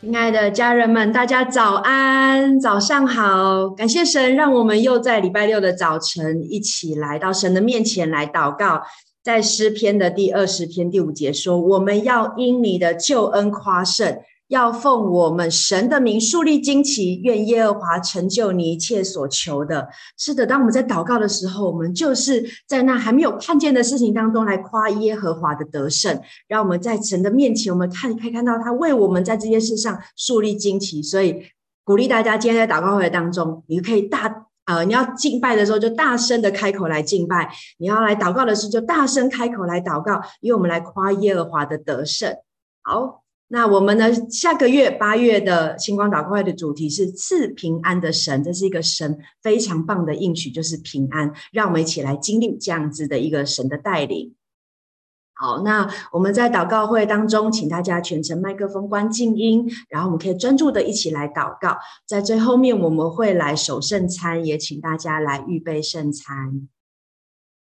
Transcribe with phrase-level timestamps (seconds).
[0.00, 3.68] 亲爱的家人们，大家早安，早上好！
[3.70, 8.80] 感谢神，让我们又在礼拜六的早晨一起来到神的面前来祷告。
[9.24, 19.88] 在诗篇的第二十篇第五节说：“我们要因你的救恩夸胜。”要奉我们神的名树立旌旗，愿耶和华成就你一切所求的。
[20.16, 26.18] 是的，当我们在祷告的时候，我们就是在那还没有看见的事情当中来夸耶和华的得胜。
[26.46, 31.02] 让我们在神的面前，我们看可以看到他为我们在这件事上树立旌旗。
[31.02, 31.42] 所以
[31.84, 37.46] 鼓励大家，今天在祷告会当中，你可以大呃，你要敬拜的时候就大声的开口来敬拜；
[37.76, 42.34] 你要来祷告的时候就大声开口来祷告，因为我们来夸耶和华的得胜。
[42.82, 43.24] 好。
[43.50, 44.12] 那我们呢？
[44.28, 51.32] 下个月八月的星光祷告会的主题是赐平安的神，这是一个神非常棒的应许，就是平安。
[51.50, 54.34] 让我们一起来经历这样子的一个神的带领。
[55.32, 61.78] 好，那我们在祷告会当中，请大家全程麦克风关静音，然后我们可以专注的一起来祷告。
[62.06, 66.68] 在最后面，我们会来守圣餐，也请大家来预备圣餐。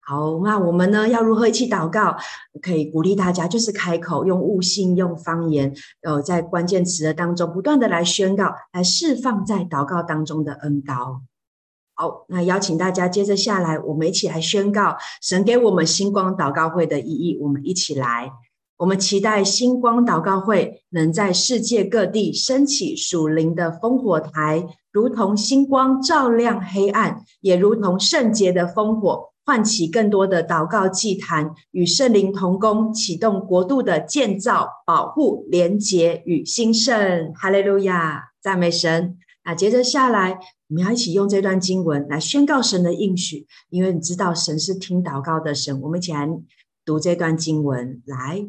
[0.08, 2.16] 好，那我们呢，要如何一起祷告？
[2.62, 11.22] 可以鼓励大家，就是开口用悟性、用方言，呃，在关键词的当中不断的来宣告，来释放在祷告当中的恩膏。
[11.96, 17.40] 好，那邀请大家接着下来，我们一起来宣告神给我们星光祷告会的意义。
[17.42, 18.32] 我们一起来，
[18.78, 29.32] 我们期待星光祷告会能在世界各地升起属灵的烽火台，如同星光照亮黑暗，也如同圣洁的烽火。
[29.46, 37.32] 唤起更多的祷告祭坛，与圣灵同工，启动国度的建造、保护、连结与兴盛。
[37.36, 39.18] 哈利路亚，赞美神。
[39.44, 45.80] 那接着下来，我们要一起用这段经文来宣告神的应许，因为你知道神是听祷告的神。
[45.82, 46.28] 我们一起来
[46.84, 48.48] 读这段经文，来，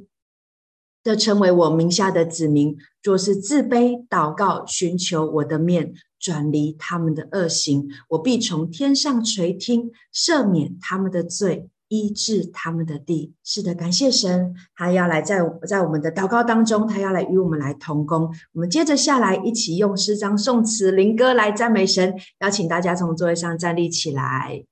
[1.05, 5.93] 这称为我名下的子民，若是自卑祷告，寻求我的面。
[6.19, 13.35] 转离他们的恶行，我必从天上垂听，赦免他们的罪，医治他们的地。
[13.45, 18.35] 是的，感谢神，他要来在在我们的祷告当中，他要来与我们来同工。
[18.53, 22.15] 我们接着下来，一起用诗章、颂词、灵歌来赞美神。
[22.41, 24.65] 邀请大家从座位上站立起来。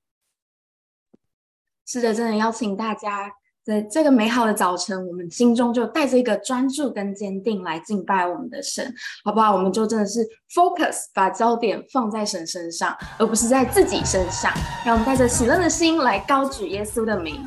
[1.86, 3.30] 是的，真的邀请大家。
[3.64, 8.92] 在这个美好的早晨，我们心中就带着一个专注跟坚定来敬拜我们的神，
[9.24, 9.52] 好不好？
[9.52, 10.20] 我们就真的是
[10.54, 14.52] focus，把焦点放在神身上，而不是在自己身上。
[14.84, 17.40] 让我们带着喜乐的心来高举耶稣的名。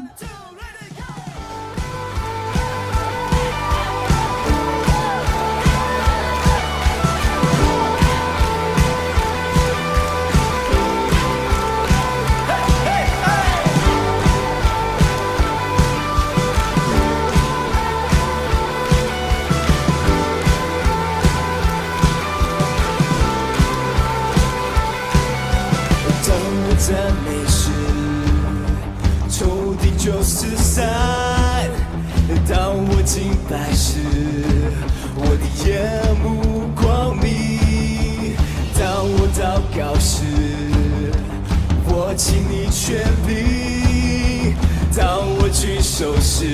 [45.97, 46.45] 收拾，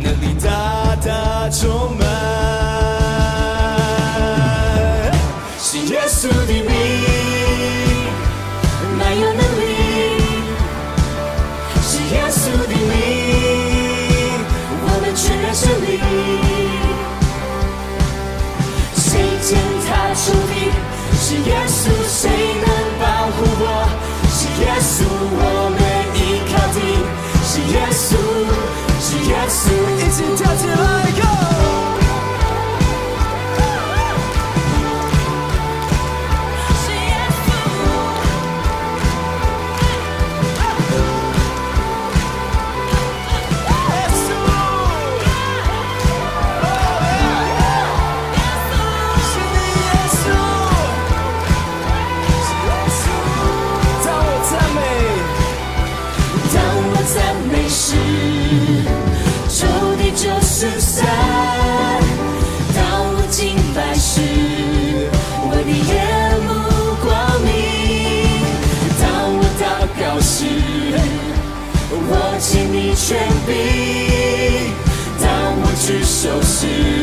[0.00, 1.96] 能力大大充
[73.10, 74.72] 主的名，
[75.18, 76.99] 我举手时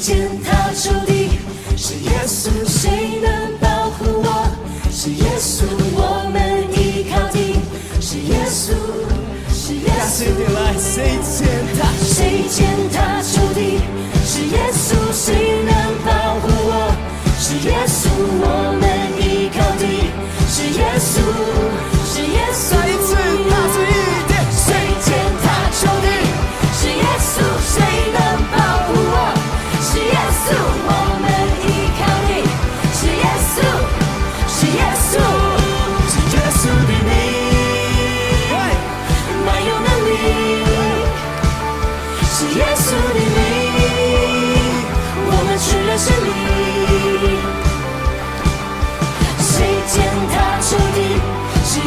[0.00, 1.28] 谁践踏仇敌？
[1.76, 4.48] 是耶稣，谁能保护我？
[4.90, 5.64] 是耶稣，
[5.94, 7.36] 我们依靠的，
[8.00, 8.72] 是耶稣，
[9.52, 10.24] 是耶稣。
[10.78, 11.92] 谁践踏？
[12.02, 13.78] 谁践踏仇敌？
[14.24, 14.96] 是耶稣，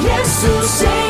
[0.03, 0.99] ressuscitar.
[0.99, 1.02] É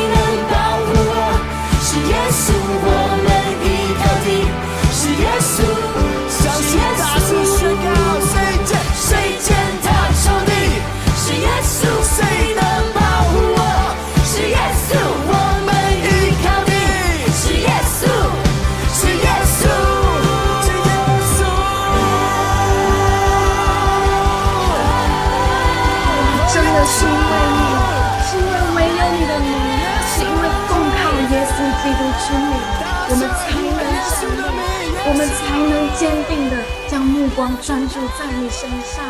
[37.34, 39.04] 光专注在你身上，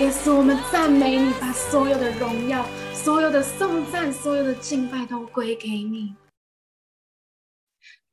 [0.00, 6.16] 耶稣，我们赞美你，把所有的荣耀、所有的颂赞、所有的敬拜都归给你。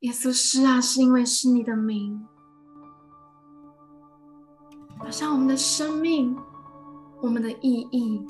[0.01, 2.27] 耶稣，是啊，是因为是你的名，
[4.99, 6.37] 好像我们的生命、
[7.23, 8.23] 我们的意义、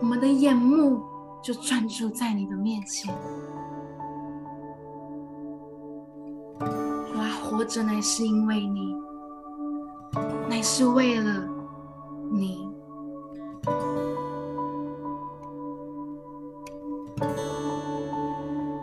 [0.00, 1.00] 我们的眼目
[1.44, 3.14] 就专注在你的面前。
[6.58, 9.05] 我活着乃是因为你。
[10.48, 11.48] 乃是为了
[12.32, 12.64] 你。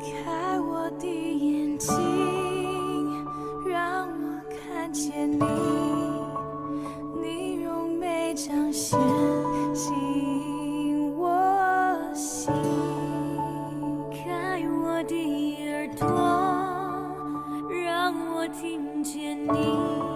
[0.01, 3.25] 开我的眼睛，
[3.65, 5.45] 让我看见你，
[7.21, 8.99] 你用美彰显，
[9.73, 12.53] 吸引我心。
[14.11, 15.15] 开我的
[15.65, 16.07] 耳朵，
[17.83, 20.12] 让我听见你。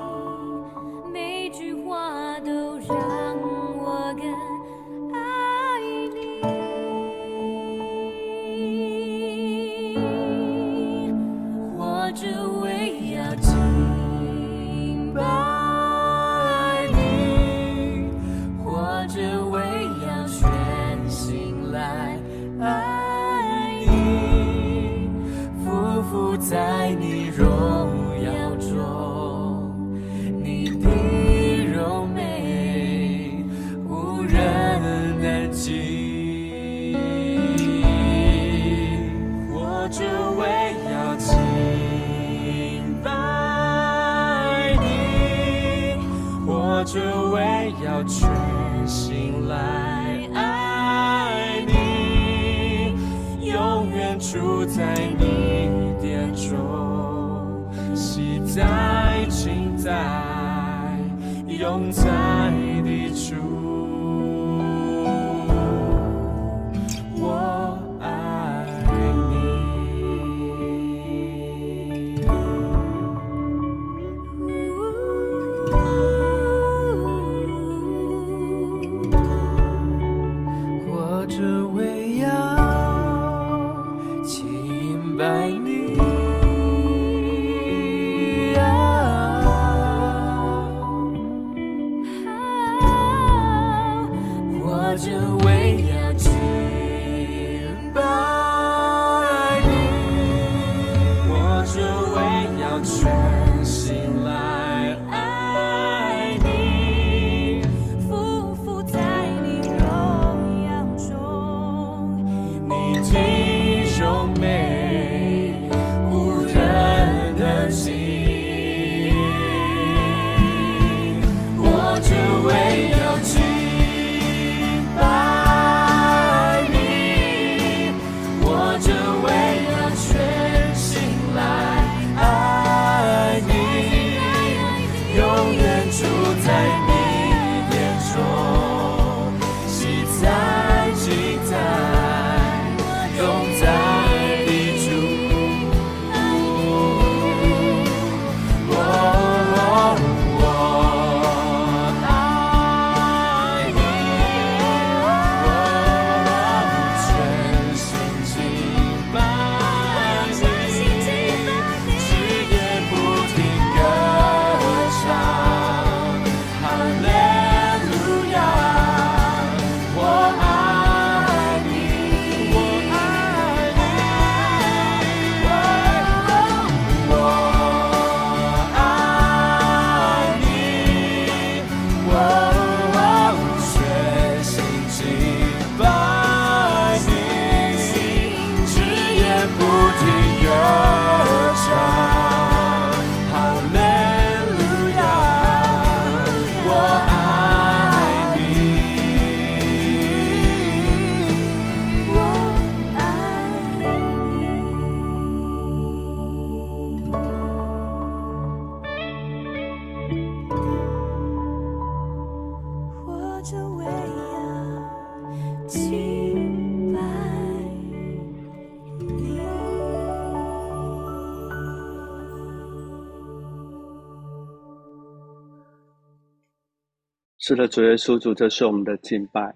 [227.48, 229.56] 是的，主耶稣主，这是我们的敬拜，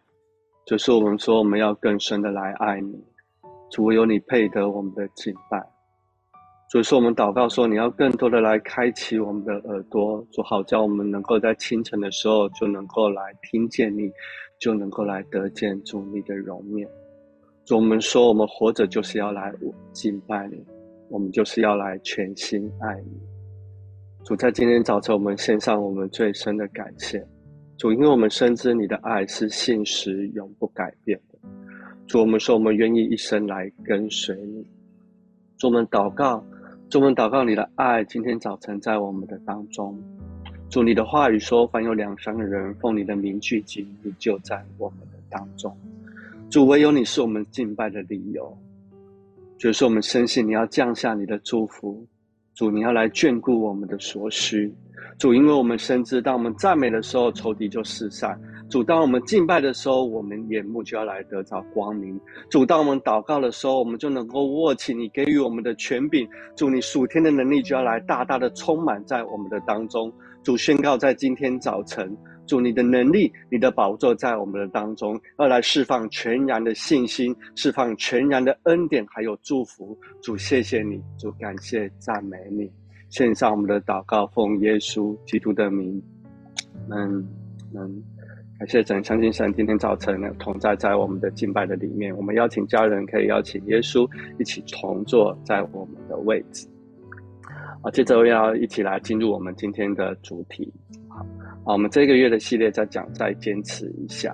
[0.66, 2.98] 就是我们说我们要更深的来爱你，
[3.70, 5.62] 主，唯有你配得我们的敬拜。
[6.70, 14.10] 主，是我们祷告说，你要更多的来开启我们的耳朵，主，好叫我们能够在清晨的时候就能够来听见你，
[14.58, 16.88] 就能够来得见主你的容面。
[17.66, 19.54] 主，我们说我们活着就是要来
[19.92, 20.66] 敬拜你，
[21.10, 23.20] 我们就是要来全心爱你。
[24.24, 27.22] 主，在今天早晨，我们献上我们最深的感谢。
[27.82, 31.40] 主，因为我们深知你的爱是信实、永不改变的。
[32.06, 34.64] 主，我们说我们愿意一生来跟随你。
[35.58, 36.46] 主，我们祷告，
[36.92, 40.00] 主，我们祷告你的爱，今天早晨在我们的当中。
[40.70, 45.76] 主，你的话语说，凡有两三个人奉你的名聚集，你就在我们的当中。
[46.52, 48.56] 主，唯有你是我们敬拜的理由。
[49.58, 52.06] 就是我们深信你要降下你的祝福。
[52.54, 54.72] 主，你要来眷顾我们的所需。
[55.22, 58.32] 主，因为我们深知，当我们赞美的时候，仇敌就四散；
[58.72, 62.18] 主，当我们敬拜的时候，我们眼目就要来得着光明；
[62.50, 70.12] 主，当我们祷告的时候，我们就能够握起你给予我们的权柄；主，你属天的能力就要来大大的充满在我们的当中。
[70.42, 79.96] 主，宣告在今天早晨，主，你的能力、你的宝座在我们的当中，要来释放全然的信心，释放全然的恩典，还有祝福。
[80.24, 82.81] 主，谢谢你，主，感谢赞美你。
[83.12, 86.02] 献上我们的祷告，奉耶稣基督的名，
[86.90, 87.28] 嗯
[87.76, 88.02] 嗯，
[88.58, 92.16] 感谢神，相信神今天早晨呢同在在我们的敬拜的里面。
[92.16, 96.66] 我们邀请家人可以邀请耶稣一起同坐在我们的位置。
[97.84, 100.72] 好，接着要一起来进入我们今天的主题。
[101.10, 101.26] 好，
[101.66, 104.34] 我们这个月的系列在讲再坚持一下。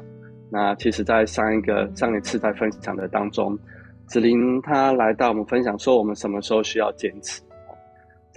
[0.52, 3.58] 那其实，在上一个上一次在分享的当中，
[4.06, 7.42] 子琳她来到我们分享说，我们什么时候需要坚持？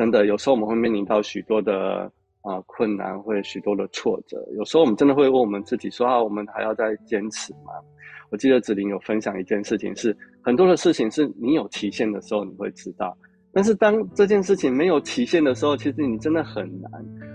[0.01, 4.43] 真的，有时候我们会面临到许多的啊、困难，或者许多的挫折。
[4.57, 7.73] 有时候我们真的会问我们自己说啊，我们还要再坚持吗？
[8.31, 13.15] 我记得子林有分享一件事情是，是很多的事情是你有期限的时候你会知道，
[13.53, 16.91] 但是当这件事情没有期限的时候，其实你真的很难，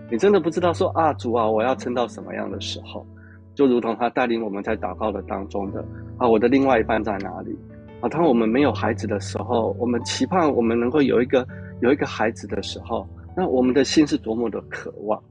[0.10, 3.06] 你真的不知道说啊，主啊，我要撑到什么样的时候？
[3.54, 5.86] 就如同他带领我们在祷告的当中的
[6.18, 7.56] 啊，我的另外一半在哪里？
[8.02, 11.48] 啊，当我们没有孩子的时候，我们期盼我们能够有一个
[11.82, 15.22] 有一个孩子的时候，那我们的心是多么的渴望。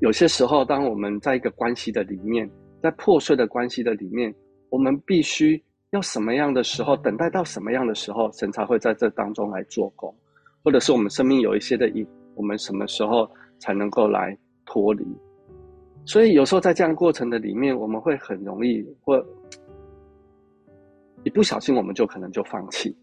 [0.00, 2.48] 有些时候，当我们在一个关系的里面，
[2.82, 4.34] 在破碎的关系的里面，
[4.70, 10.14] 我们必须要什么样的时候，等待到什么样的时候，神才会在这当中来做工，
[10.62, 13.28] 或者是我们生命有一些的意，我们什么时候
[13.58, 15.06] 才能够来脱离？
[16.04, 19.24] 所以有时候在这样过程的里面，我们会很容易或
[21.24, 22.96] 一不小心，我们就可能就放弃。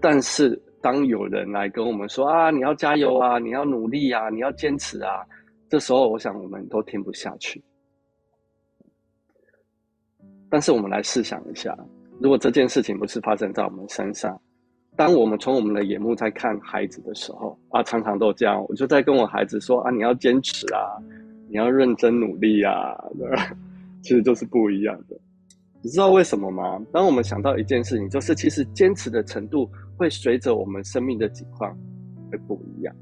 [0.00, 5.24] 但是当有人来跟我们说啊，你要加油啊，你要努力啊，你要坚持啊，
[5.68, 7.62] 这时候我想我们都听不下去。
[10.48, 11.76] 但是我们来试想一下，
[12.20, 14.40] 如果这件事情不是发生在我们身上，
[14.96, 20.80] 当我们从我们的眼目在看孩子的时候啊，常常都这样，我就在跟我孩子说啊，你要坚持啊。
[21.52, 23.28] 你要认真努力啊，对？
[24.02, 25.18] 其实就是不一样的。
[25.82, 26.80] 你知道为什么吗？
[26.92, 29.68] 当我们想到一件事情，就是其实坚持的程度
[30.00, 31.76] 会随着我们生命的境况
[32.32, 32.96] 会不一样。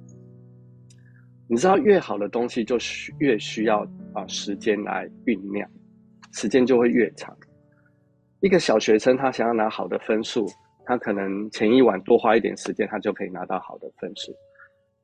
[1.47, 5.71] 你知道，越好的东西就需越需要啊时间来酝酿，
[6.33, 7.33] 时间就会越长。
[8.41, 10.45] 一个小学生他想要拿好的分数，
[10.85, 14.35] 他可能前一晚多花一点时间，他就可以拿到好的分数。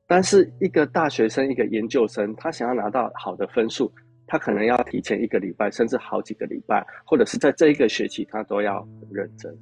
[0.05, 3.89] 但是一个大学生，一个研究生，他想要拿到好的分数，
[4.27, 9.57] 他可能要提前一个礼拜，甚至好几个礼拜，或者是在这一个学期，他都要很认真。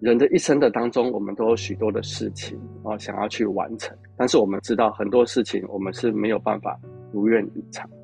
[0.00, 3.96] 人的一生的当中，我们都有许多的事情啊，想要去完成。
[4.16, 6.78] 但是我们知道很多事情，我们是没有办法
[7.12, 7.96] 如愿以偿的。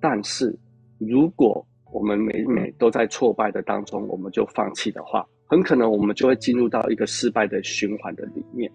[0.00, 0.56] 但是
[0.98, 8.70] 如果我们每每都在挫败的当中，我们就放弃的话，很可能我们就会进入到一个失败的循环的里面。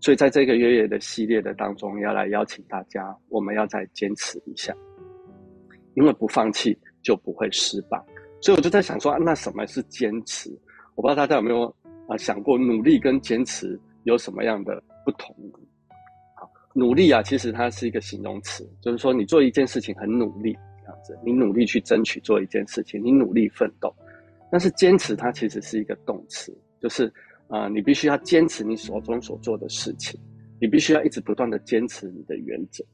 [0.00, 4.74] 所以，在这个月月的系列的当中，要来邀请大家，我们要再坚持一下，
[5.94, 8.00] 因为不放弃就不会失败。
[8.40, 10.50] 所以我就在想说，那什么是坚持？
[10.96, 11.72] 我不知道大家有没有
[12.08, 15.32] 啊想过，努力跟坚持有什么样的不同？
[16.34, 23.94] 好，努力啊，其实它是一个形容词，就是说你做一件事情很努力，这样子，你努力去争取做一件事情，你努力奋斗。
[24.50, 27.12] 但是坚持它其实是一个动词，就是。
[27.48, 30.18] 啊、你必须要坚持你手中所做的事情，
[30.60, 32.84] 你必须要一直不断的坚持你的原则。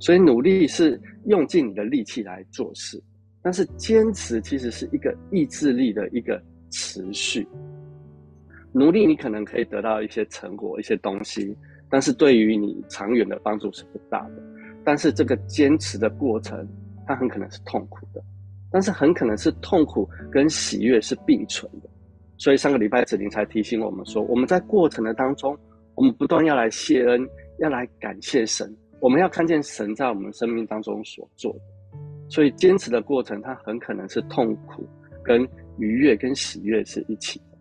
[0.00, 3.00] 所以努力是用尽你的力气来做事，
[3.40, 7.46] 但是坚持其实是一个意志力的一个持续。
[8.72, 11.56] 努力你可能可以得到一些成果、一些东西，
[11.88, 14.42] 但是对于你长远的帮助是不大的。
[14.82, 16.66] 但是这个坚持的过程，
[17.06, 18.20] 它很可能是痛苦的，
[18.70, 21.88] 但是很可能是痛苦跟喜悦是并存的。
[22.38, 25.56] 所以上个礼拜子玲才提醒我们说，我们在过程的当中，
[25.94, 31.60] 我们不断要来谢恩，要来感谢神，我们要看见神在我们生命当中所做的。
[32.28, 34.88] 所以坚持的过程，它很可能是痛苦、
[35.22, 35.46] 跟
[35.78, 37.58] 愉悦、跟喜悦是一起的，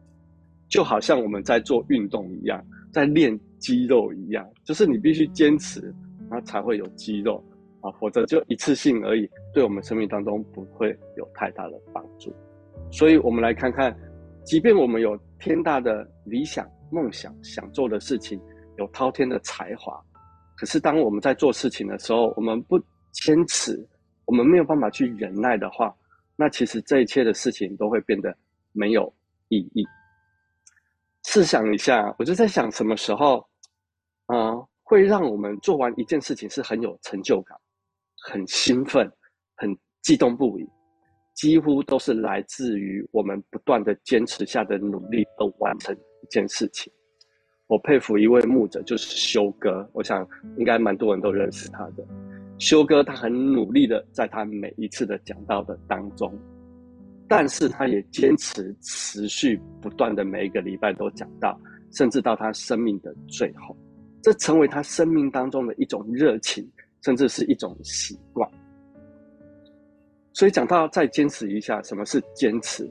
[0.68, 5.94] 就好像我们在做运动一样，在练肌肉一样，就是你必须坚持，
[6.30, 7.44] 它才会有肌肉
[7.82, 12.34] 啊，否则就一次性而已，对我们生命当中不会有太大的帮助。
[12.92, 13.96] 所以我们来看看。
[14.44, 18.42] 即便我们有天大的理想、梦想、想做的事情，
[18.80, 20.02] 有滔天的才华，
[20.58, 23.80] 可是当我们在做事情的时候，我们不坚持，
[24.26, 25.96] 我们没有办法去忍耐的话，
[26.42, 28.36] 那其实这一切的事情都会变得
[28.72, 29.14] 没有
[29.50, 29.86] 意义。
[31.24, 33.48] 试想一下，我就在想，什么时候，
[34.26, 37.56] 啊、会让我们做完一件事情是很有成就感、
[38.24, 39.08] 很兴奋、
[39.54, 39.70] 很
[40.02, 40.68] 激动不已？
[41.36, 46.92] 几乎都是来自于我们不断的坚持下的努力而完成一件事情。
[47.68, 50.28] 我佩服一位牧者，就是修哥，我想
[50.58, 52.04] 应该蛮多人都认识他的。
[52.62, 56.32] 修哥他很努力的在他每一次的讲道的当中，
[57.28, 61.60] 但是他也坚持持续不断的每一个礼拜都讲道，
[61.92, 63.76] 甚至到他生命的最后，
[64.22, 66.64] 这成为他生命当中的一种热情，
[67.02, 68.48] 甚至是一种习惯。
[70.32, 72.88] 所以讲到再坚持一下，什么是坚持？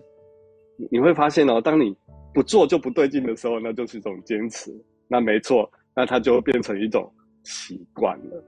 [0.91, 1.97] 你会发现哦，当你
[2.35, 4.77] 不做就不对劲的时候，那就是一种坚持。
[5.07, 7.09] 那没错，那它就变成一种
[7.45, 8.45] 习惯了。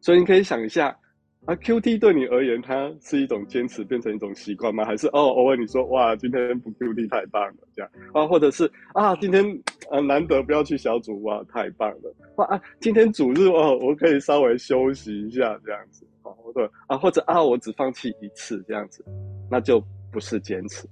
[0.00, 0.96] 所以你可以想一下，
[1.44, 4.84] 啊，Q T 对你而言，它是一种坚持变成一种习惯吗？
[4.84, 9.44] 还是哦，偶尔你说哇，今天不 Q T 太棒了，这样啊，或者是啊，今天
[9.90, 19.04] 呃难得不要去小组哇，太棒了，哇啊，今天主日哦，我可以稍微休息一下这样子，啊，或者啊，或者啊，我只放弃一次这样子，
[19.50, 19.82] 那就
[20.12, 20.86] 不是坚持。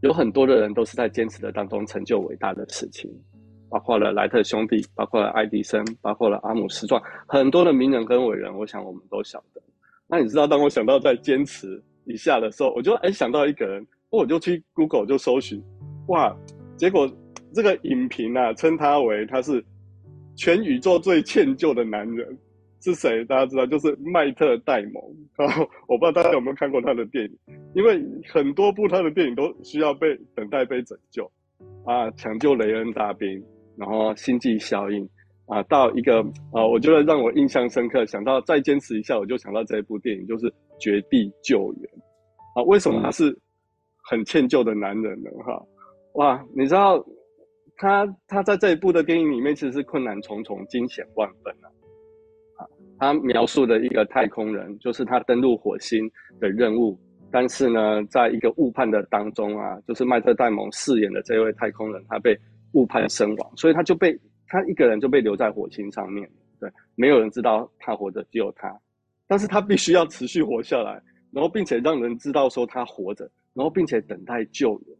[0.00, 3.10] 有很多的人都是在坚持的当中成就伟大的事情。
[3.68, 9.62] 包括了莱特兄弟，包括了爱迪生，包括了阿姆斯壮，很多的名人跟伟人，我想我们都晓得。
[10.06, 15.62] 那你知道，当我想到在坚持一下的时候，我就哎想到一个人，我就去 Google 就搜寻，
[16.08, 16.34] 哇，
[16.76, 17.10] 结果
[17.52, 19.62] 这个影评啊称他为他是
[20.34, 22.38] 全宇宙最歉疚的男人，
[22.80, 23.24] 是谁？
[23.26, 25.02] 大家知道，就是麦特戴蒙。
[25.36, 27.38] 然后我不知道大家有没有看过他的电影，
[27.74, 28.02] 因为
[28.32, 31.30] 很多部他的电影都需要被等待被拯救
[31.84, 33.44] 啊，抢救雷恩大兵。
[33.78, 35.08] 然后星际效应
[35.46, 36.20] 啊，到一个
[36.52, 40.46] 啊，我觉得让我印象深刻，想到再坚持一下，我就想到这一部电影，就是
[40.78, 41.90] 《绝地救援》
[42.60, 42.62] 啊。
[42.64, 43.34] 为什么他是
[44.02, 45.30] 很歉疚的男人呢？
[45.46, 45.62] 哈，
[46.14, 47.02] 哇，你知道
[47.76, 51.70] 他他在这一部的电影里面，其实是困难重重、惊险万分啊。
[52.98, 56.10] 他描述的一个太空人，就是他登陆火星
[56.40, 56.98] 的任务，
[57.30, 62.36] 但是呢，在一个误判的当中啊，就是麦特戴蒙饰演的这位太空人，他被。
[62.72, 66.28] 误判身亡，所以他就被他一个人就被留在火星上面，
[66.60, 68.74] 对，没有人知道他活着，只有他，
[69.26, 71.02] 但是他必须要持续活下来，
[71.32, 74.96] 然后并且让人知道说他活着，然后并且等待救援。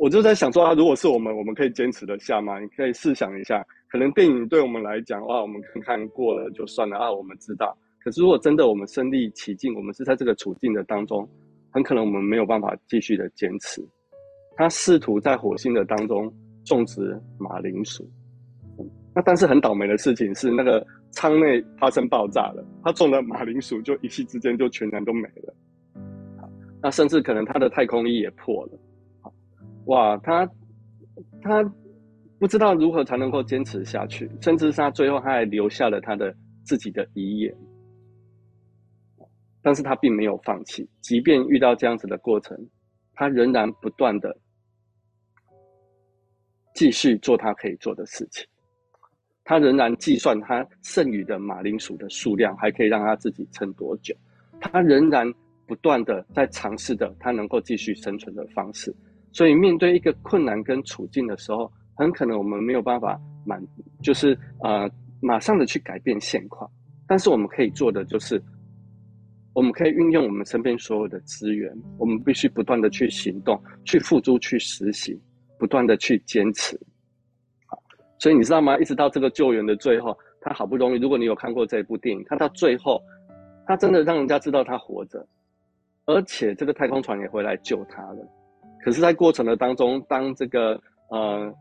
[0.00, 2.60] 我就在想说啊，如果是我们，我们可以坚持得下吗？
[2.60, 7.76] 你可以试想一下，可能电影对我们来讲，哇，我们看看过了就算了啊，我们知道。
[7.98, 11.28] 可是如果真的我们身历其境，我们是在这个处境的当中，
[11.70, 13.84] 很可能我们没有办法继续的坚持。
[14.58, 16.28] 他试图在火星的当中
[16.64, 18.04] 种植马铃薯，
[19.14, 25.54] 那但是很倒霉的事情是，那个舱内发生爆炸了，他种的马铃薯就一夕之间就全然都没了。
[26.82, 29.32] 那甚至可能他的太空衣也破了。
[29.84, 30.44] 哇，他
[31.40, 31.62] 他
[32.40, 37.56] 不知道如何才能够坚持下去，甚至是他最后他还留下了他的自己的遗言，
[39.62, 42.58] 但是他并没有放弃，即便遇到这样子的过程，
[43.14, 44.36] 他仍然不断的。
[46.78, 48.46] 继续做他可以做的事情，
[49.42, 54.14] 他仍然计算他剩余的马铃薯的数量，还可以让他自己撑多久。
[54.60, 55.28] 他仍然
[55.66, 58.94] 不断的在尝试着他能够继续生存的方式。
[59.32, 63.60] 所以，面对一个困难跟处境的时候，很可能我们没有办法满，
[64.00, 64.88] 就是呃
[65.20, 66.70] 马上的去改变现况。
[67.08, 68.40] 但是，我们可以做的就是，
[69.52, 75.20] 我们可以运用我们身边所有的资源，我们必须不断的去行动，去付诸，去实行。
[75.58, 76.78] 不断的去坚持，
[78.18, 78.78] 所以你知道吗？
[78.78, 83.02] 一直到这个救援的最后，他好不容易，如果你有看过这部电影，他到最后，
[83.66, 85.26] 他真的让人家知道他活着，
[86.06, 88.26] 而且这个太空船也回来救他了。
[88.84, 91.52] 可是，在过程的当中，当这个呃，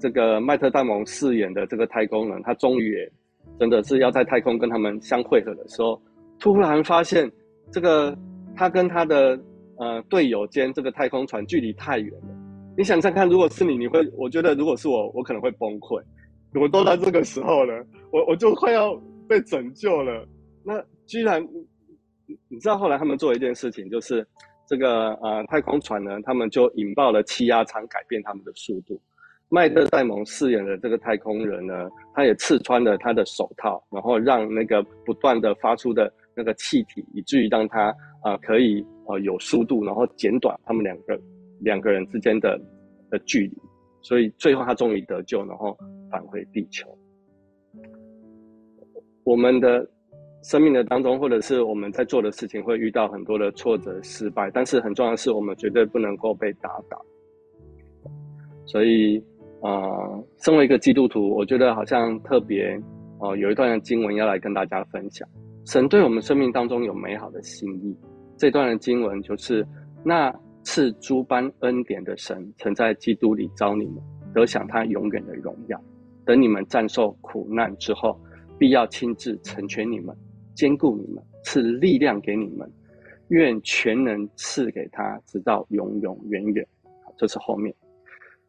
[0.00, 3.12] 这个麦特戴蒙饰演的这个太空人，他终于也
[3.58, 6.00] 真的是要在太空跟他们相会合的时候，
[6.38, 7.30] 突然发现
[7.70, 8.16] 这个
[8.56, 9.38] 他跟他的
[9.78, 12.43] 呃队友间这个太空船距离太远了。
[12.76, 14.00] 你想想看，如果是你，你会？
[14.16, 16.02] 我觉得如果是我，我可能会崩溃。
[16.54, 18.94] 我都到这个时候了，我我就快要
[19.28, 20.26] 被拯救了。
[20.64, 21.40] 那居然，
[22.48, 24.26] 你知道后来他们做一件事情，就是
[24.66, 29.00] 这个呃太空船呢，他们就引爆了气压舱，改变他们的速度。
[29.48, 41.20] 麦特戴蒙饰演的这个太空人呢，他也刺穿了他的手套，然后让那个不断的发出的那个气体，以至于让他、呃、可以呃有速度，然后减短他们两个。
[41.64, 42.60] 两个人之间的
[43.10, 43.56] 的距离，
[44.02, 45.76] 所以最后他终于得救，然后
[46.10, 46.86] 返回地球。
[49.24, 49.88] 我们的
[50.42, 57.02] 生命的当中，或者是我们在做的事情，会遇到很多的挫折、失败，但是很重要的是，我们绝对不能够被打倒。
[58.66, 59.18] 所以，
[59.62, 62.78] 啊、呃，身为一个基督徒，我觉得好像特别
[63.20, 65.26] 哦、有一段经文要来跟大家分享。
[65.64, 67.96] 神对我们生命当中有美好的心意，
[68.36, 69.66] 这段的经文就是
[70.04, 70.30] 那。
[70.64, 74.02] 赐诸般恩典的神，曾在基督里召你们，
[74.34, 75.80] 得享他永远的荣耀。
[76.24, 78.18] 等你们战胜苦难之后，
[78.58, 80.16] 必要亲自成全你们，
[80.54, 82.68] 坚固你们，赐力量给你们。
[83.28, 86.66] 愿全能赐给他，直到永永远远。
[87.16, 87.74] 这是后面。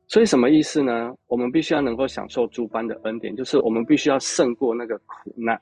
[0.07, 1.15] 所以什么意思呢？
[1.27, 5.59] 我们必须要能够享受诸般的恩典，就是我们必须要胜过那个苦难。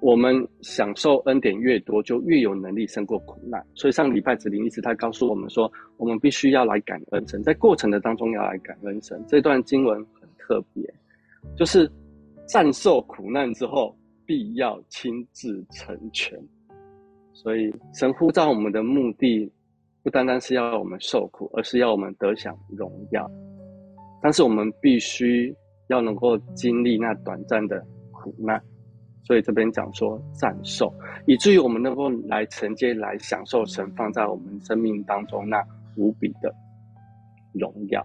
[0.00, 3.64] 我们享受恩典越多，就越有能力胜过苦难。
[3.74, 9.22] 所以上礼拜子林一直他告诉我们说，我们必须要来感恩神，在过程的当中要来感恩神。
[9.28, 10.82] 这段经文很特别，
[11.56, 11.90] 就是
[12.46, 16.40] 战受苦难之后，必要亲自成全。
[17.32, 19.50] 所以，神呼召我们的目的，
[20.02, 23.30] 不单单是要我们受苦，而是要我们得享荣耀。
[24.22, 25.54] 但是，我们必须
[25.88, 28.62] 要能够经历那短暂的苦难。
[29.22, 30.92] 所以这边讲说暂受，
[31.26, 35.62] 以至于我们能够来承接、来享受神放在我们生命当中那
[35.96, 36.52] 无比的
[37.52, 38.04] 荣耀。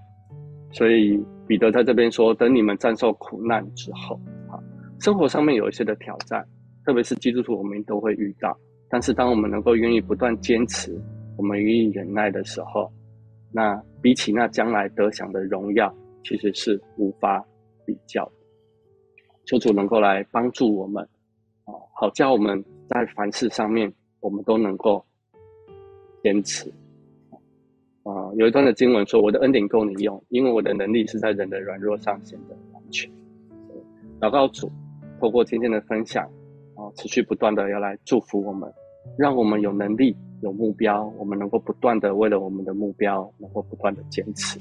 [0.71, 4.60] 所以彼得在这边说：“等你们战胜苦难之后，啊，
[4.99, 6.45] 生活上面有一些的挑战，
[6.86, 8.56] 特别是基督徒，我们都会遇到。
[8.89, 10.95] 但是当我们能够愿意不断坚持，
[11.38, 12.91] 我们愿意忍耐的时候，
[13.51, 17.43] 那比起那将来得享的荣耀，其实是无法
[17.86, 18.35] 比较的。
[19.45, 21.03] 求主能够来帮助我们，
[21.65, 25.03] 啊，好叫我们在凡事上面，我们都能够
[26.23, 26.71] 坚持。”
[28.03, 33.12] 啊，有一段的经文说：“我的恩典够你用，因为我的能力是在人的软弱上显得完全。”
[34.21, 34.71] 祷告主，
[35.19, 36.23] 透过今天的分享，
[36.75, 38.71] 啊，持续不断的要来祝福我们，
[39.17, 44.60] 让我们有能力、有目标，我们能够不断的为了我们的目标，能够不断的坚持。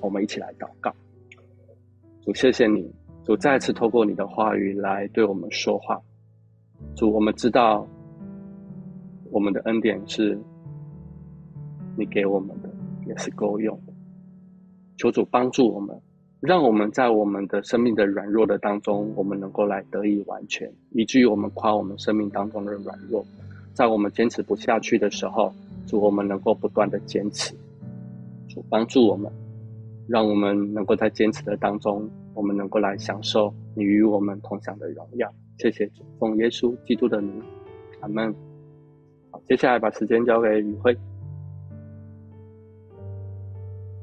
[0.00, 0.92] 我们一起来祷告，
[2.24, 2.92] 主，谢谢你，
[3.26, 6.00] 主再次透过你的话语来对我们说话。
[6.94, 7.84] 主，我们知道
[9.32, 10.38] 我们的恩典是。
[11.98, 12.68] 你给我们的
[13.06, 13.92] 也是够用的，
[14.98, 15.98] 求主帮助我们，
[16.40, 23.24] 让我们在我们的生命的软弱的当中，我们能够来得以完全，以至于我们夸我们生命当中的软弱，
[23.72, 25.50] 在我们坚持不下去的时候，
[25.86, 27.54] 主我们能够不断的坚持，
[28.46, 29.32] 主帮助我们，
[30.06, 35.32] 让我们能够在坚持的当中，我们能够来享受你与我们同享的荣耀。
[35.58, 37.42] 谢谢主，奉耶稣基督的名，
[38.00, 38.32] 阿门。
[39.30, 40.94] 好，接下来把时间交给宇辉。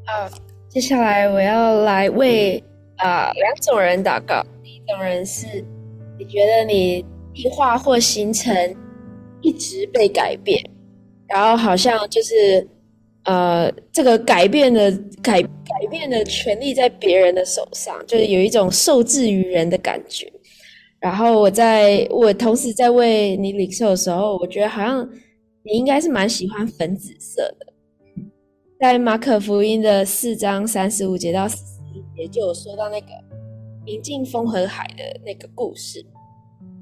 [0.05, 0.27] 好，
[0.67, 2.57] 接下来我要来为
[2.95, 4.43] 啊、呃、两种人祷告。
[4.63, 5.63] 第一种人是，
[6.17, 8.75] 你觉得你计划或行程
[9.41, 10.59] 一直被改变，
[11.27, 12.67] 然后好像就是
[13.25, 20.31] 呃这个改变的改改变的权利在别人的手上，就是有一种受制于人的感觉。
[20.99, 25.09] 然后我在我同时在为你领受的时候，我觉得好像
[25.63, 27.67] 你应该是蛮喜欢粉紫色的。
[28.79, 33.07] 在马可福音的四章三十五节到四十一节，就有说到那个
[33.85, 36.05] 平静风和海的那个故事。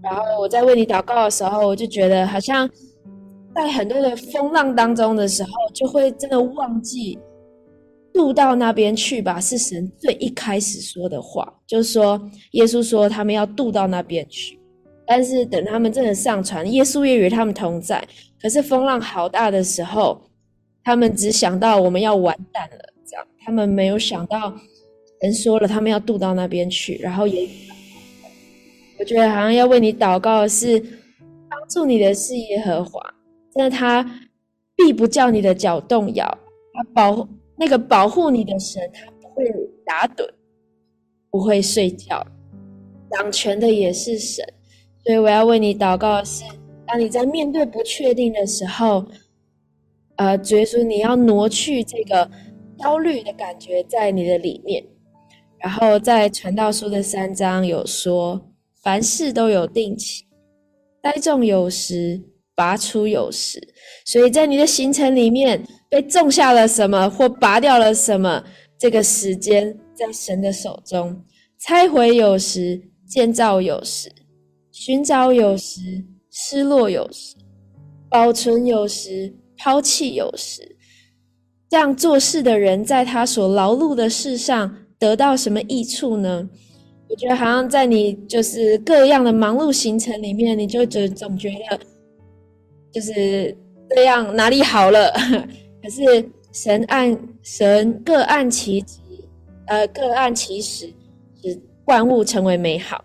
[0.04, 2.68] 然后我在为你祷告的时候，我就觉得好像
[3.56, 7.18] 在很多的风浪当中的时候，就会真的忘记
[8.14, 9.40] 渡到那边去吧。
[9.40, 14.60] 是神最一开始说的话，就是说耶稣说他们要渡到那边去，
[15.06, 18.04] 但是等他们真的上船，耶稣也与他们同在。
[18.42, 20.22] 可是风浪好大的时候。
[20.84, 24.52] 他们只想到我们要完蛋了，这样他们没有想到，
[25.22, 27.48] 人说了他们要渡到那边去，然后也，
[28.98, 30.80] 我觉得好像要为你祷告的是
[31.48, 33.00] 帮助你的是耶和华，
[33.54, 34.04] 但是他
[34.76, 36.26] 必不叫你的脚动摇，
[36.74, 39.46] 他保那个保护你的神，他不会
[39.86, 40.30] 打盹，
[41.30, 42.26] 不会睡觉，
[43.10, 44.46] 掌权的也是神，
[45.04, 46.44] 所以我要为你祷告的是，
[46.86, 49.06] 当你在面对不确定的时候。
[50.18, 52.30] 呃，主耶稣，你要挪去这个
[52.78, 54.84] 焦虑的感觉在你的里面。
[55.58, 58.40] 然后在传道书的三章有说，
[58.84, 60.26] 凡事都有定期，
[61.02, 62.22] 栽种有时，
[62.56, 63.62] 拔出有时。
[64.06, 68.44] 所以在你的行程里面被种下了什么，或拔掉了什么，
[68.78, 71.24] 这个时间在神的手中，
[71.60, 74.12] 拆毁有时，建造有时，
[74.72, 75.80] 寻找有时，
[76.32, 77.36] 失落有时，
[78.10, 79.34] 保存有时。
[79.64, 80.76] 抛弃有时，
[81.70, 86.50] 这样做事的人，在他所劳碌的事上得到什么益处呢？
[87.08, 91.80] 我觉得好像在你就是各样的忙碌行程里面，你就总总觉得
[92.92, 93.56] 就是
[93.90, 95.12] 这样哪里好了。
[95.82, 96.04] 可是
[96.52, 98.98] 神按神各按其职，
[99.68, 100.88] 呃，各按其时，
[101.42, 103.04] 使万物成为美好，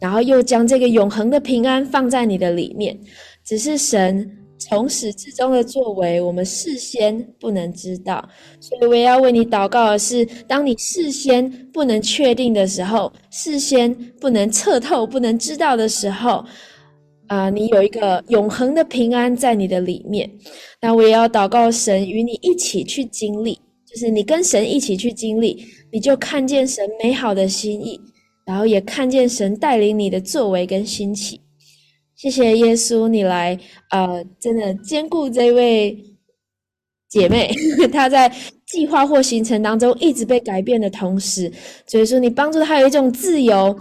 [0.00, 2.98] 然后又将这个永恒的平安放在你的里面，
[3.44, 4.36] 只是神。
[4.62, 8.22] 从始至终的作为，我们事先不能知道，
[8.60, 16.44] 所以我也要为你祷告的是：当你事先不能确定的时候，事先不能测透、不能知道的时候，
[17.30, 20.28] 啊、你有一个永恒的平安在你的里面。
[20.82, 23.54] 那我也要祷告神与你一起去经历，
[23.86, 28.00] 就是你跟神一起去经历，你就看见神美好的心意，
[28.44, 31.40] 然后也看见神带领你的作为跟兴起。
[32.16, 33.56] 谢谢耶稣，你来，
[33.90, 35.96] 呃，真的兼顾这位
[37.08, 37.48] 姐妹，
[37.92, 38.28] 她在
[38.66, 41.48] 计划或行程当中一直被改变的同时，
[41.86, 43.78] 所以说你帮助她有一种自由，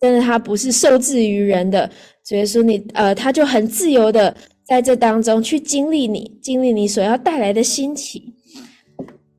[0.00, 1.90] 真的她不是受制于人的。
[2.26, 8.20] 主耶稣你，呃，他就很自由的在这当中去经历你，经历你所要带来的心情。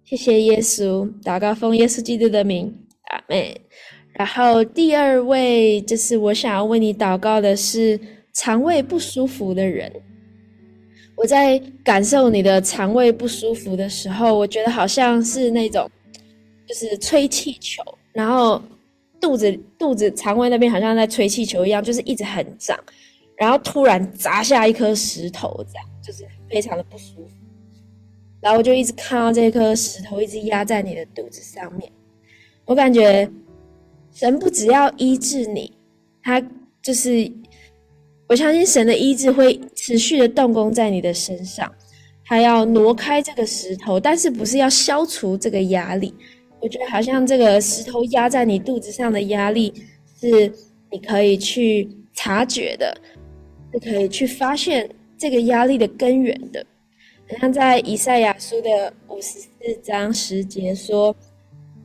[0.06, 2.74] 谢谢耶稣，祷告奉耶稣基督的名，
[3.10, 3.54] 阿门。
[4.14, 8.00] 然后第二位就是我想要为你祷告的是
[8.34, 9.92] 肠胃不舒服的人。
[11.18, 15.92] 我在感受你的肠胃不舒服的时候，我觉得好像是那种，
[16.66, 18.62] 就是吹气球，然后
[19.20, 22.78] 肚子肚子肠胃那边好像在吹气球一样，就是一直很胀，
[23.36, 27.32] 然后突然砸下一颗石头，这样就是非常的不舒服。
[28.40, 31.92] 然后我就一直看到这颗石头一直压在你的肚子上面，
[32.66, 33.30] 我感觉。
[34.14, 35.72] 神不只要医治你，
[36.24, 36.42] 他
[36.82, 37.32] 就是
[38.28, 41.72] 我相信神的医治会持续的动工在你的身上，
[42.26, 46.12] 他要挪开这个石头，但是不是要消除这个压力？
[46.60, 49.74] 我觉得好像这个石头压在你肚子上的压力
[50.20, 50.52] 是
[50.92, 52.96] 你可以去察觉的，
[53.72, 56.66] 是可以去发现这个压力的根源的。
[57.30, 59.50] 好像在以赛亚书的五十四
[59.84, 61.16] 章十节说：“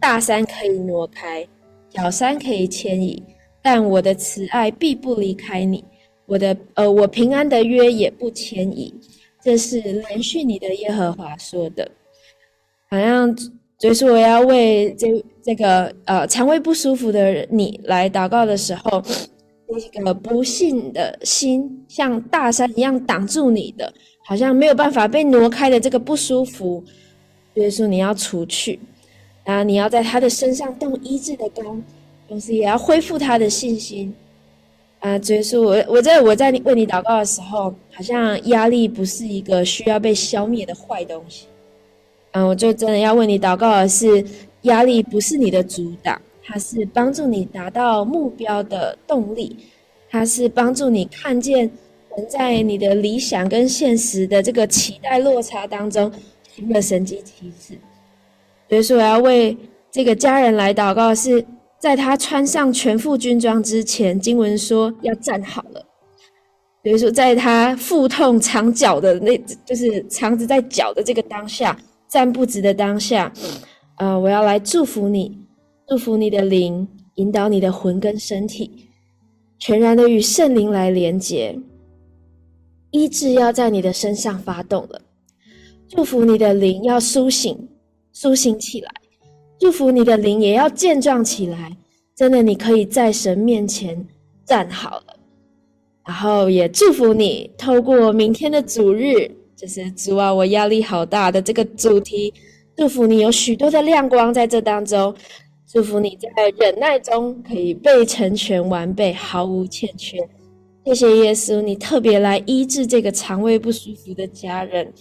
[0.01, 1.47] 大山可以挪开。”
[1.91, 3.23] 小山可以迁移，
[3.61, 5.85] 但我的慈爱必不离开你，
[6.25, 8.95] 我的呃，我平安的约也不迁移。
[9.43, 11.91] 这是连续你的耶和华说的。
[12.89, 13.37] 好像
[13.83, 15.09] 所以说我要为这
[15.43, 19.03] 这个呃肠胃不舒服的你来祷告的时候，
[19.95, 23.93] 那个不信的心像大山一样挡住你的，
[24.25, 26.85] 好像没有办法被挪开的这个不舒服，
[27.57, 28.79] 所以说你要除去。
[29.45, 29.65] 啊！
[29.65, 31.83] 你要在他的身上动医治的工，
[32.29, 34.15] 同时也要恢复他的信心。
[35.01, 41.47] 啊，主耶稣，我我在我在为你祷告的时候，好像压力不是一个需要被消灭的坏东西。
[42.33, 44.25] 嗯，我就真的要为你祷告的是，
[44.63, 49.57] 压力不是你的阻挡，它是帮助你达到目标的动力，
[50.11, 51.71] 它是帮助你看见
[52.17, 56.11] 人在你的理想跟现实的这个期待落差当中，
[56.55, 57.79] 新的神迹奇事。
[58.69, 59.57] 所以说，我要为
[59.91, 61.45] 这个家人来祷告，是
[61.79, 65.87] 在他穿上全副军装之前，经文说要站好了。
[66.83, 71.79] 所以说，在他腹痛肠绞的那，就是肠子在绞的这个当下，
[72.13, 73.33] 站不直的当下，
[73.97, 75.39] 呃，我要来祝福你，
[75.89, 78.91] 祝福你的灵，引导你的魂跟身体，
[79.59, 81.59] 全然的与圣灵来连接，
[82.91, 85.01] 医治要在你的身上发动了，
[85.89, 87.67] 祝福你的灵要苏醒。
[88.13, 88.93] 苏醒起来，
[89.59, 91.75] 祝福你的灵也要健壮起来。
[92.15, 94.07] 真的，你可以在神面前
[94.45, 95.17] 站好了。
[96.07, 102.35] 然后也祝福你，透过明天的主日，就是主啊，我压力好大的这个主题，
[102.77, 105.15] 祝福你有许多的亮光在这当中。
[105.69, 110.19] 祝福你在忍耐中可以被成全完备，毫无欠缺。
[110.85, 114.93] 谢谢耶稣，你特别来医治这个肠胃不舒服的家人。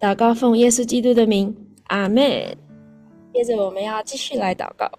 [0.00, 1.54] 祷告奉耶稣基督的名。
[1.88, 2.24] 阿门。
[3.34, 4.90] 接着我们要继续来祷告。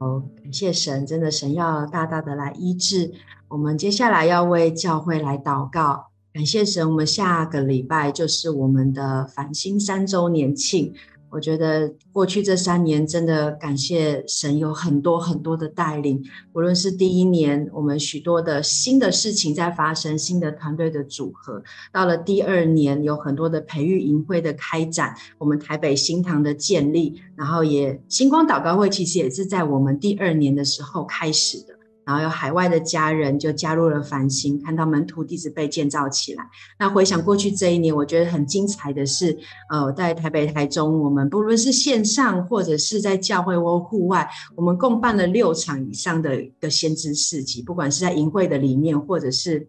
[0.00, 3.12] 好，感谢神，真的神要大大的来医治。
[3.46, 6.07] 我们接下来要为教会来祷告。
[6.38, 10.94] 感谢神，我们下个礼拜就是我们的繁星三周年庆。
[11.30, 16.22] 我觉得过去这三年真的感谢神，有很多很多的带领。
[16.52, 21.60] 无论是第一年，我们许多的新的事情在发生，新的团队的组合；
[21.92, 31.76] 到了第二年，有很多的培育营会的开展，我们台北新堂的建立，然后也星光祷告会，其实也是在我们第二年的时候开始的。
[32.08, 36.42] 然后有海外的家人就加入了繁星，看到门徒弟子被建造起来。
[36.78, 39.36] 那回想过去这一年，我觉得很精彩的是，
[39.68, 49.68] 呃，在台北、台中，我们不论是线上或者是在教会或户外，我们共办了六场以上的一个先知事集，不管是在营会的里面，或者是。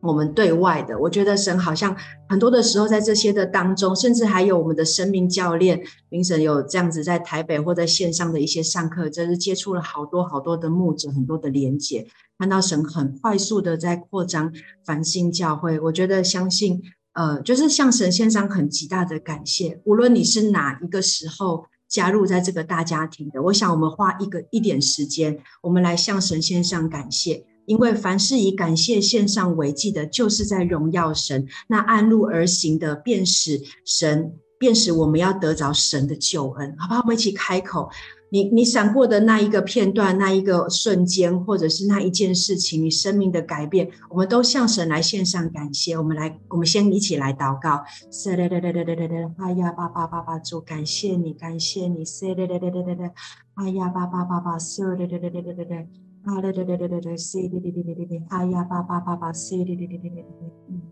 [0.00, 1.96] 我们对外的，我觉得神好像
[2.28, 12.06] 很多的时候在这些的当中，甚至还有我们的生命教练明神有这样子在台北或在线上的一些上课，真是接触了好多好多的牧者，很多的连结，
[12.38, 14.52] 看到神很快速的在扩张
[14.84, 15.80] 繁星教会。
[15.80, 16.80] 我觉得相信，
[17.14, 19.80] 呃，就是向神献上很极大的感谢。
[19.84, 27.44] 无论你是哪一个时候加入在这个大家庭的，我想我们花一个一点时间，我们来向神献上感谢。
[27.68, 37.00] 因为凡是以感谢献上为祭的，就是在荣耀神；那按路而行的，便使神，便使我们要得着神的救恩，好不好？
[37.02, 37.90] 我们一起开口。
[38.30, 45.96] 你你想过的那一个片段、那一个瞬间，或者是那一件事情，你生命的改变，我们都向神来献上感谢。
[45.96, 53.10] 我们来，我们先一起来祷告：，是嘞嘞嘞嘞嘞嘞嘞，阿呀，爸爸爸爸主，感谢你，感谢你，是嘞嘞嘞嘞嘞嘞，
[53.54, 55.88] 阿呀，爸爸爸爸，是嘞嘞嘞嘞嘞嘞。
[56.24, 60.46] 啊哒哒哒哒哒哒，哒哒哒哒哒哒，哎呀，爸爸爸爸，哒哒哒哒哒哒哒。
[60.68, 60.82] 嗯，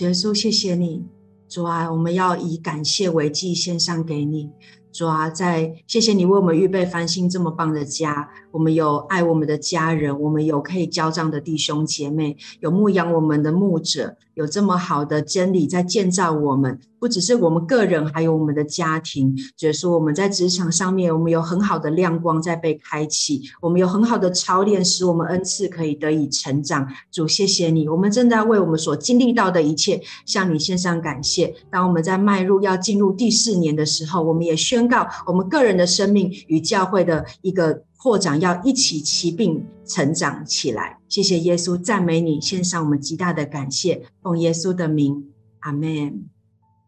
[0.00, 1.06] 耶稣，谢谢你，
[1.48, 4.50] 主啊，我们要以感谢为祭献上给你。
[4.92, 16.80] 主啊，在谢谢你为我们预备翻新这么棒的家，我们有爱我们的家人，我们有可以交账的弟兄姐妹，有牧养我们的牧者，有这么好的真理在建造我们。
[16.98, 19.36] 不只是我们个人，还有我们的家庭。
[19.54, 26.88] 就是说，我们在职场上面，我们有很好的亮光在被开启，我们有很好的操练，使我们恩赐可以得以成长。
[27.12, 31.54] 主，谢谢你，我们正在为我们所经历到的一切向你献上感谢。
[31.70, 40.98] 当我们在迈入要进入第四年的时候，我们也宣告我们个人的生命与教会的一个扩展要一起齐并成长起来。
[41.08, 46.24] 谢谢耶稣，赞美你，献上我们极大的感谢，奉耶稣的名，阿门。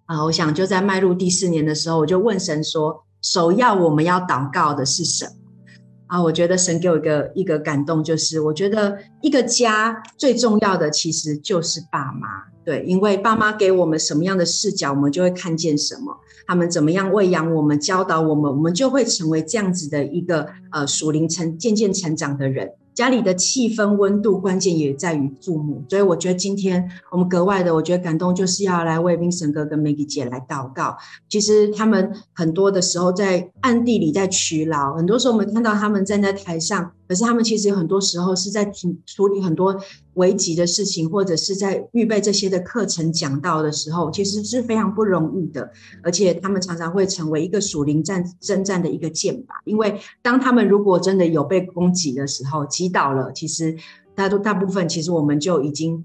[0.07, 5.33] 啊，我想就在迈入第四年的时候，我就问神说：首要我们要祷告的是什么？
[6.09, 12.27] 啊，我觉得神给我一个一个感动，就是我觉得一个家最重要的其实就是爸妈，
[12.65, 16.19] 对，因为爸妈给我们什么样的视角，我们就会看见什么。
[16.47, 22.73] 他们怎么样喂养我们、教导我们，我们就会成为这样子的一个呃属灵成渐渐成长的人。
[22.99, 30.97] 家里的气氛温度，关键也在于父母，所以我觉得今天我们格外的，我觉得感动，就是要来为冰神哥跟 Maggie 姐来祷告。
[31.29, 36.91] 其实他们很多的时候在暗地里在取劳，很多时候我们看到他们站在台上。
[37.09, 38.71] 可是他们其实很多时候是在
[39.07, 39.75] 处理很多
[40.15, 45.73] 危急的事情，或者是在预备这些的课程讲到的时候，其实是非常不容易的。
[46.03, 53.75] 而且他们常常会成为一个属灵战征战的一个箭靶，因为当他们如果真的有被攻击的时候，击倒了，其实
[54.15, 56.05] 大多大部分其实我们就已经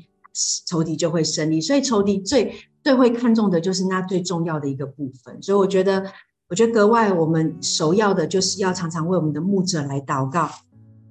[0.66, 1.60] 仇敌就会胜利。
[1.60, 5.42] 所以仇敌最最会看重的就是那最重要的一个部分。
[5.42, 6.06] 所以我觉得，
[6.48, 10.50] 我觉得格外我们首要的就是要常常为我们的牧者来祷告。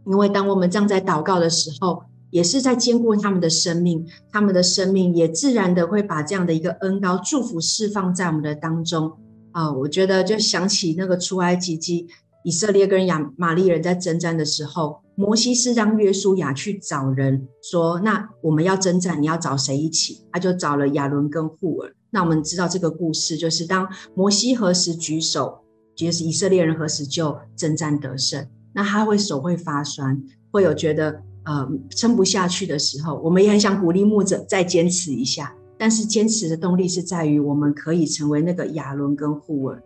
[0.06, 9.12] 因为当我们这样在祷告的时候，也是在坚固他们的生命，他们的生命也自然的会把这样的一个恩膏祝福释放在我们的当中
[9.52, 9.70] 啊！
[9.70, 12.06] 我觉得就想起那个出埃及记，
[12.42, 21.92] 以色列跟亚玛力人在征战的时候，摩西是让约书亚去找人说：“那我们要征战，你要找谁一起？”他就找了亚伦跟户珥。
[22.10, 25.60] 那我们知道这个故事，就是当摩西何时举手，
[25.94, 28.46] 就是以色列人何时就征战得胜。
[28.74, 35.54] 那他会手会发酸，会有觉得呃撑不下去的时候，我们也很想鼓励牧者再坚持一下。
[35.78, 39.82] 但是坚持的动力是在于我们可以成为那个亚伦跟护尔。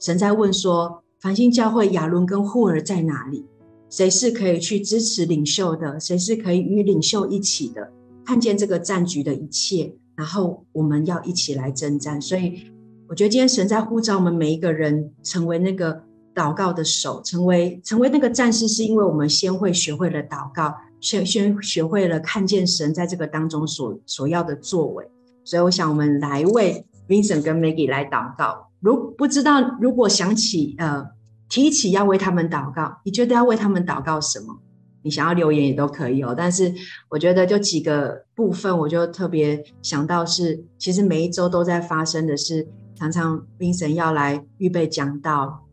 [0.00, 3.46] 神在问说：繁星教会亚伦跟护尔在哪里？
[3.88, 6.00] 谁是可以去支持领袖的？
[6.00, 7.92] 谁是可以与领袖一起的？
[8.24, 12.20] 看见这个战局的一切，然后我们要一起来征战。
[12.20, 12.64] 所以
[13.08, 16.07] 我觉得今天神在呼召我们每一个人成为那个。
[16.38, 25.04] 祷告的手，成为成为那个战士，是因为我们先会学会了祷告，先先学会了看见神在这个当中所所要的作为。
[25.44, 28.68] 所以，我想我们来为 Vincent 跟 Maggie 来祷告。
[28.78, 31.04] 如不知道，如果想起呃
[31.48, 34.60] 提起要为他们祷告，你觉得要为他们祷告什么？
[35.02, 36.34] 你想要留言也都可以哦。
[36.36, 36.72] 但是
[37.08, 45.64] 我觉得就几个部分，我就特别想到是，其实每一周都在发生的是，常常 Vincent 要来预备讲道。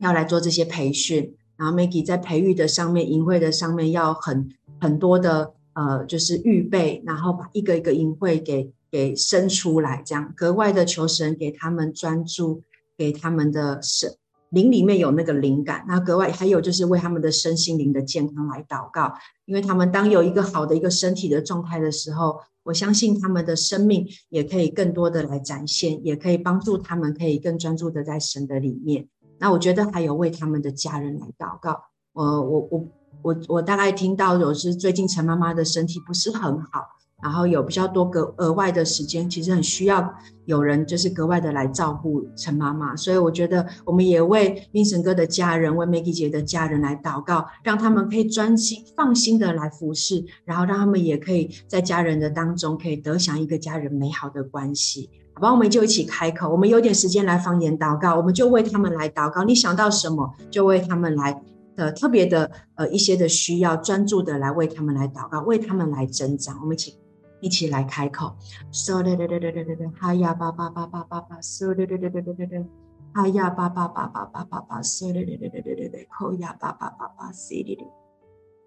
[0.00, 4.48] 要来做这些培训，然后 Maggie 在培育的上面、营会的上面要很
[4.80, 12.62] 很多的呃，就是预备，然后把一个一个营会给给生出来，这样格外的求神给他们专注，
[12.98, 14.16] 给他们的神
[14.50, 15.84] 灵里面有那个灵感。
[15.86, 29.06] 那格外还有就是为他们的身心灵的健康来祷告，因为他们当有一个好的一个身体的状态的时候，我相信他们的生命也可以更多的来展现，也可以帮助他们可以更专注的在神的里面。
[29.40, 31.80] 那我觉得还有为他们的家人来祷告。
[32.12, 32.86] 呃，我我
[33.22, 36.86] 我我大概听到有是最近陈妈妈的身体不是很好，
[37.22, 40.12] 然后有比较多个额外的时间，其实很需要
[40.44, 42.94] 有人就是格外的来照顾陈妈妈。
[42.94, 55.08] 所以我觉得我们也为 Vincent 哥的家人，为 Maggie 姐的家人来祷告，让他们可以专心放心的来服侍，然后让他们也可以在家人的当中可以得享一个家人美好的关系。
[55.40, 56.50] 好吧，我们就一起开口。
[56.50, 59.42] 我们有点时间来方言祷告，我们就为他们来祷告。
[59.42, 61.42] 你想到什么，就为他们来
[61.76, 66.58] 呃特别的呃一些的需要，专注的来为他们来祷告，为他们来增长。
[66.60, 66.98] 我们一起
[67.40, 68.36] 一起来开口。
[68.70, 72.66] So 哒哒哒哒哒哒哒，哈呀巴巴巴巴巴巴，So 哒哒哒哒哒哒哒。
[73.14, 77.84] 哈呀巴巴巴巴巴巴巴，嗖哩哩哩哩哩哩哩，扣呀巴巴巴巴，嗖哩哩，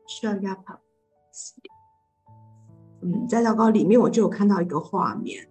[0.10, 1.70] 嗖呀巴，嗖哩。
[3.04, 5.48] 嗯，在祷告里面，我就有看到一个画面，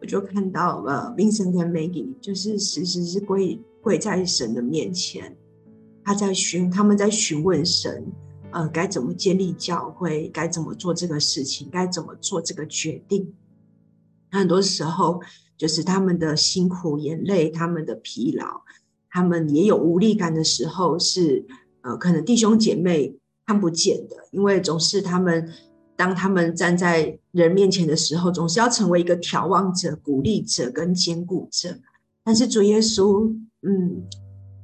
[0.00, 5.36] 我就看到呃，Vincent 跟 Maggie 就是时时是跪跪在神的面前，
[6.02, 8.10] 他在询，他们在询问神，
[8.50, 13.30] 呃，该怎么建立教会，该怎么做这个事情，该怎么做这个决定。
[14.30, 15.20] 很多时候，
[15.58, 18.62] 就是他们的辛苦、眼泪、他们的疲劳，
[19.10, 21.46] 他们也有无力感的时候是，是
[21.82, 25.52] 呃，可能弟兄姐妹看不见的，因为总是他们。
[26.00, 31.76] 当他们站在人面前的时候，总是要成为一个眺望者、鼓励者跟坚固者。
[32.24, 33.30] 但是主耶稣，
[33.60, 34.02] 嗯，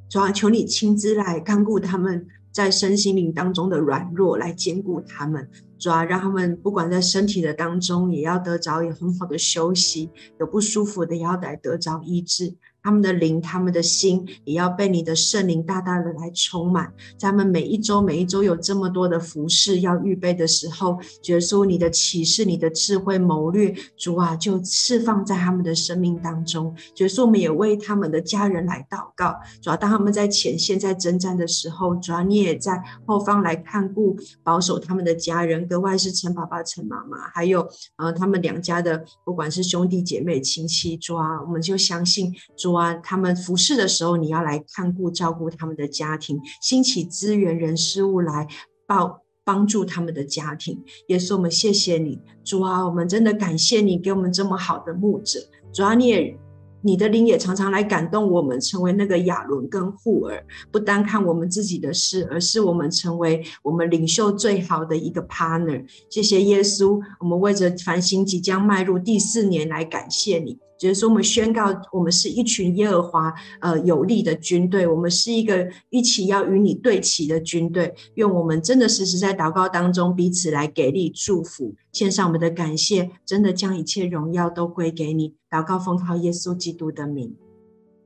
[0.09, 5.47] 主啊，求你亲自来看顾他们在身心灵当中的软弱，来坚固他们。
[5.79, 10.09] 主啊，让他们不管在身体的当中，也要得着有很好的休息；
[10.41, 12.55] 有不舒服的，也要来得着医治。
[12.87, 16.93] 他们的灵，他们的心，也要被你的圣灵大大的来充满。
[17.19, 26.73] 在他们每一周、每一周有这么多的服饰要预备的时候，耶稣，你的启示、你的智慧、谋略，主啊，就释放在他们的生命当中。
[26.99, 29.35] 耶稣，我们也为他们的家人来祷告。
[29.61, 42.76] 主啊，当他们在前线在征战的时候，主啊，你也在后方来看顾、保守他们的家人，格外是陈爸爸、陈妈妈，还有呃他们两家的，不管是兄弟姐妹、亲戚，主啊，我们就相信主。
[42.77, 48.47] 啊他们服侍的时候，你要来看顾、照顾他们的家庭，兴起资源、人事物来
[48.87, 50.83] 帮帮助他们的家庭。
[51.09, 55.41] 耶稣，我们谢谢你，主啊，我们真的感谢你给我们这么好的牧者。
[55.73, 56.39] 主啊，你也。
[56.83, 65.85] 你的灵也常常来感动我们，成为那个亚伦跟户珥，不单看我们自己的事，而是我们成为我们领袖最好的一个 partner。
[66.09, 70.61] 谢谢耶稣，我们为着繁星即将迈入第四年来感谢你。
[70.79, 77.95] 就是说，我们宣告，我们是一群耶和华呃有力的军队，我们是一个一起要与你对齐的军队。
[78.15, 85.35] 愿我们真的时时在祷告当中彼此来给力祝福，献上我们的感谢，真的将一切荣耀都归给你。
[85.51, 87.35] 祷告奉靠耶稣基督的名，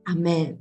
[0.03, 0.57] 阿门。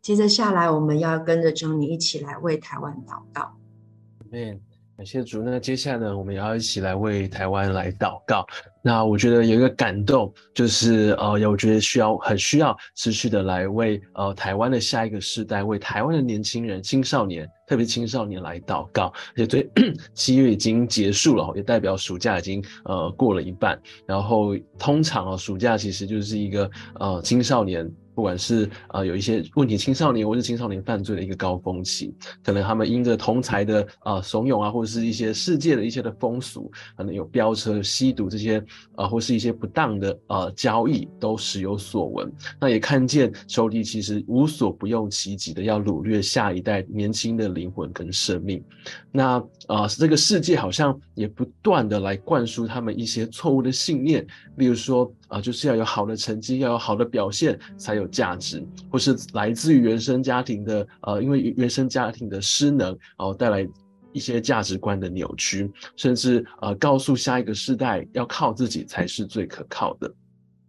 [0.00, 3.42] 接着下来，我们要跟着 Johnny 一起来为台湾祷告。
[3.42, 4.60] 阿门。
[4.96, 5.42] 感谢主。
[5.42, 8.46] 那接下来呢，我们也要一起来为台湾来祷告。
[8.86, 19.12] 那我觉得有一个感动，就是呃，我觉得需要很需要持续的来为呃台湾的下一个世代，为台湾的年轻人、青少年，特别青少年来祷告。
[19.36, 19.68] 而且对
[20.14, 23.76] 七月已经结束了，也代表暑假已经呃过了一半。
[24.06, 26.70] 然后通常啊，暑假其实就是一个
[27.00, 27.90] 呃青少年。
[28.16, 38.64] 不管是呃有一些问题青少年，或是青少年犯罪的一个高峰期，可能他们因着同才的呃怂恿啊，或者是一些世界的一些的风俗，可能有飙车、吸毒这些
[38.96, 42.32] 呃或是一些不当的呃交易，都时有所闻。
[42.58, 48.64] 那也看见仇敌其实无所不用其极的要掳掠下一代年轻的灵魂跟生命。
[49.12, 55.12] 那呃这个世界好像也不断的来灌输他们一些错误的信念，例如说。
[55.28, 63.68] 啊，就是要有好的成绩，要有好的表现才有价值，或是来自于原生家庭的，呃，因为原生家庭的失能，然后带来
[64.12, 70.12] 一些价值观的扭曲，甚至呃，告诉下一个世代要靠自己才是最可靠的。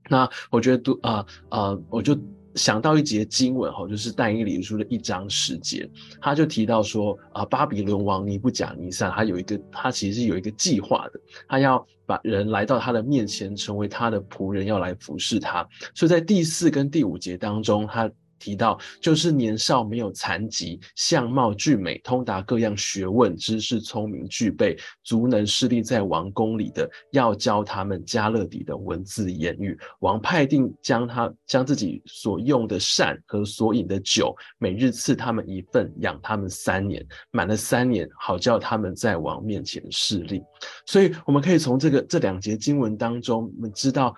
[0.09, 2.17] 那我觉得都，啊啊，我就。
[2.57, 5.89] 想到一节经文哈，就是但以理书的一章十节，
[6.19, 15.65] 他就提到说啊，巴比伦王尼布甲尼撒，他有一个，他其实是有一个计划的，他要把人来到他的面前，成为他的仆人，要来服侍他。
[15.93, 18.11] 所以在第四跟第五节当中，他。
[18.39, 29.77] 提到就是年少没有残疾，相貌俊美，通达各样学问，知识聪明具备，足能侍立在王宫里的，要教他们加勒底的文字言语。
[29.99, 40.41] 王派定将他将自己所用的膳和所饮的酒，每日赐他们一份，养他们三年，满了三年，好叫他们在王面前侍立。
[40.85, 44.15] 所以我们可以从这个这两节经文当中，我们知道。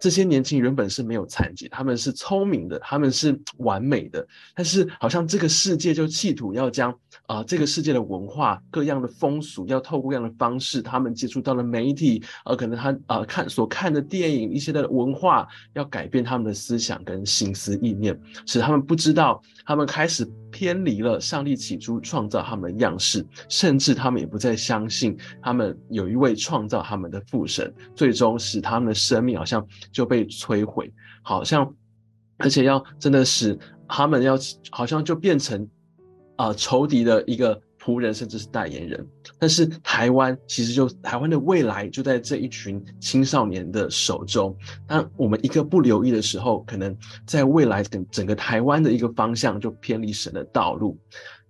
[0.00, 6.90] 这些年轻人原本是没有残疾，他们是聪明的，他们是 完美的，但是好像这个世界就企图要将
[7.26, 29.58] 啊、呃、这个世界的文化、各样的风俗，要透过各样的方式，他们接触到了媒体，呃，可能他啊、呃、看所看的电影一些的文化，要改变他们的思想跟心思意念，使他们不知道，他们开始偏离了上帝起初创造他们的样式，甚至他们也不再相信他们有一位创造他们的父神，最终使他们的生命好像。
[29.90, 30.92] 就被摧毁，
[31.22, 31.74] 好像，
[32.36, 34.38] 而且要真的使他们要
[34.70, 35.68] 好像就变成
[36.36, 39.06] 啊、仇敌的一个仆人，甚至是代言人。
[39.38, 44.54] 但是台湾其实就台湾的未来就在这一群青少年的手中。
[44.86, 46.94] 当我们一个不留意的时候，可能
[47.26, 50.98] 在未来整整个台湾的一个方向就偏离神的道路。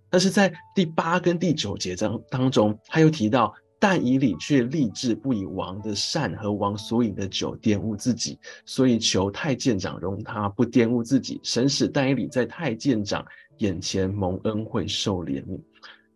[0.08, 3.52] 但是在第八跟第九节当当中，他又提到。
[3.80, 8.36] 但以理却立志不以王的善和王所饮的酒玷污自己，
[8.66, 11.40] 所以求太监长容他不玷污自己。
[11.44, 13.24] 神使但以理在太监长
[13.58, 15.60] 眼前蒙恩惠受怜悯，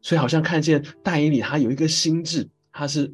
[0.02, 3.10] 所以好像看见但以理他有一个心智，他是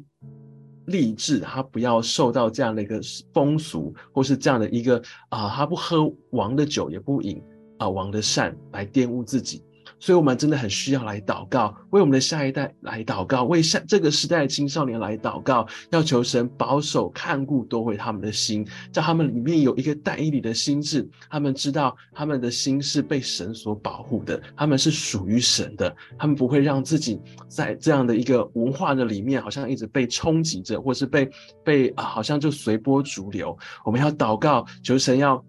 [0.87, 2.99] 立志，他不要受到这样的一个
[3.31, 7.41] 风俗，或是这样的一个啊、他不喝王的酒，也不饮
[7.77, 9.63] 啊、王的膳来玷污自己。
[9.99, 31.29] 所以，我们真的很需要来祷告，为我们的下一代来祷告，为下这个时代的青少年来祷告，要求神保守看顾夺回他们的心，在他们里面有一个但以理的心智，他们知道他们的心是被神所保护的，他们是属于神的，他们不会让自己在这样的一个文化的里面，好像一直被冲击着，或是被
[31.63, 33.57] 被啊，好像就随波逐流。
[33.83, 35.43] 我们要祷告，求神要。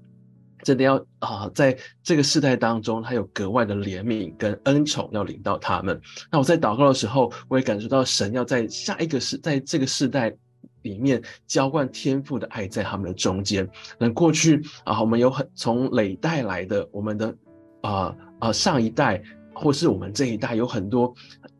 [0.62, 6.00] 真的要啊、在这个世代当中，他有格外的怜悯跟恩宠要领到他们。
[6.30, 10.34] 那我在祷告的时候，我也感受到神要在下一个世，在这个世代
[10.82, 13.68] 里面浇灌天赋的爱在他们的中间。
[13.98, 17.34] 那过去啊，我们有很从累代来的，我们的
[17.82, 19.22] 啊啊、上一代，
[19.54, 21.14] 或是我们这一代有很多。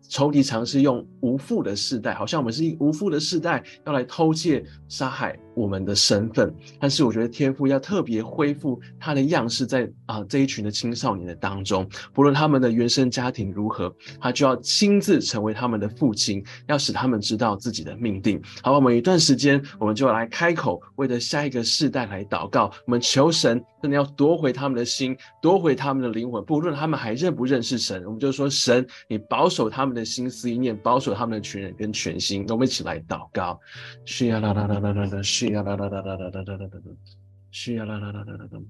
[0.09, 6.55] 仇敌尝试用无父的世代，好像我们是无父的世代，要来偷窃、杀害我们的身份。
[6.79, 13.91] 但是我觉得天父要特别恢复他的样式在，啊这一群的青少年的当中，不论他们的原生家庭如何，
[14.21, 18.43] 他就要亲自成为他们的父亲，要使他们知道自己的命定。
[18.63, 22.71] 好，我们一段时间，我们就来开口，为了下一个世代来祷告。
[22.87, 30.05] 我们求神真的要夺回他们的心，夺回他们的灵魂，不论他们还认不认识神，我们就说神，你保守他们的。
[30.11, 33.61] 心思意念，保守他们的全人跟全心，我们一起来祷告。
[34.05, 36.71] 需要啦啦啦啦啦啦，需要啦啦啦啦啦啦啦啦，
[37.51, 38.61] 需要啦啦啦啦啦啦。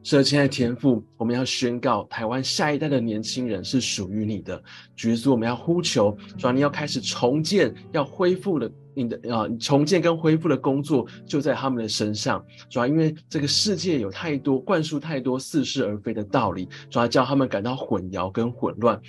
[0.00, 4.62] 所以，亲爱的天父，我们要宣告台湾下一代的年轻人是属于你的。
[4.94, 12.46] 主耶稣，我们要呼求，主啊，你要开始重建，要恢复了你的啊，重建跟恢复的工作就在他们的身上。
[12.70, 19.00] 主啊，因为这个世界有太多灌输太多似是而非的道理，主啊，叫他们感到混淆跟混乱。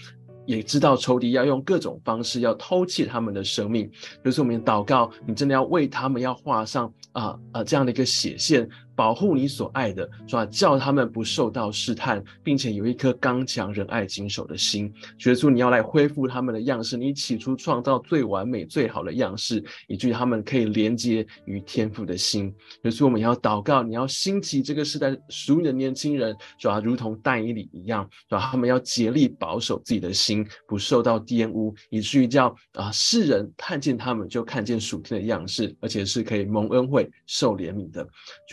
[0.48, 8.68] 也知道仇敌要用各种方式要偷窃他们的生命，比如说我们祷告，你真的要为他们要画上啊啊、这样的一个血线。
[8.98, 10.43] 保护你所爱的，是吧？
[10.48, 14.91] 叫他们不受到试探，并且有一颗刚强仁爱谨守的心。
[15.26, 22.52] 耶稣，你要来恢复他们的样式，你起初创造最完美、最好的样式，以至于他们可以连接与天父的心。
[22.86, 26.82] 耶稣，我们要祷告，你要兴起这个时代属你的年轻人，是吧？
[26.84, 28.50] 如同但以理一样，是吧？
[28.52, 38.02] 他们要竭力保守自己的心，不受到玷污，以至于叫啊世人看见他们就看见属天的样式，而且是可以蒙恩惠、受怜悯的。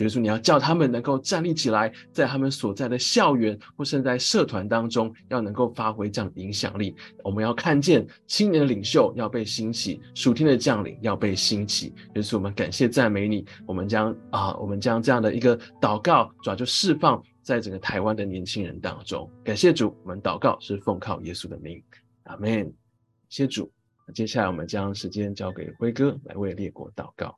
[0.01, 0.34] 耶稣，你要。
[0.39, 6.95] 叫他们能够站立起来，在他们所在的校园或是在社团当中，要能够发挥这样的影响力。
[7.23, 11.93] 我们要看见青年的领袖要被兴起，属天的将领要被兴起。
[12.13, 19.29] 于是我们感谢赞美你，我们将啊，我们将这样的一个祷告，主要就释放在整个台湾的年轻人当中。
[19.43, 21.81] 感谢主，我们祷告是奉靠耶稣的名，
[22.23, 22.71] 阿门。
[23.29, 23.71] 谢主。
[24.07, 27.35] 那接下来我们将时间交给辉哥来为列国祷告。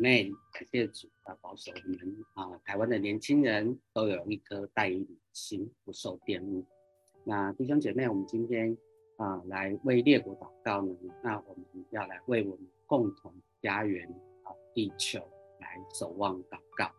[0.00, 6.64] 那感谢主啊，保守我们啊，台湾的年轻人都有一颗但以理心，不受玷污。
[7.22, 8.74] 那弟兄姐妹，我们今天
[9.18, 13.30] 啊来为列国祷告呢，那我们要来为我们共同
[13.60, 14.08] 家园
[14.42, 15.18] 啊地球
[15.58, 16.90] 来守望祷告。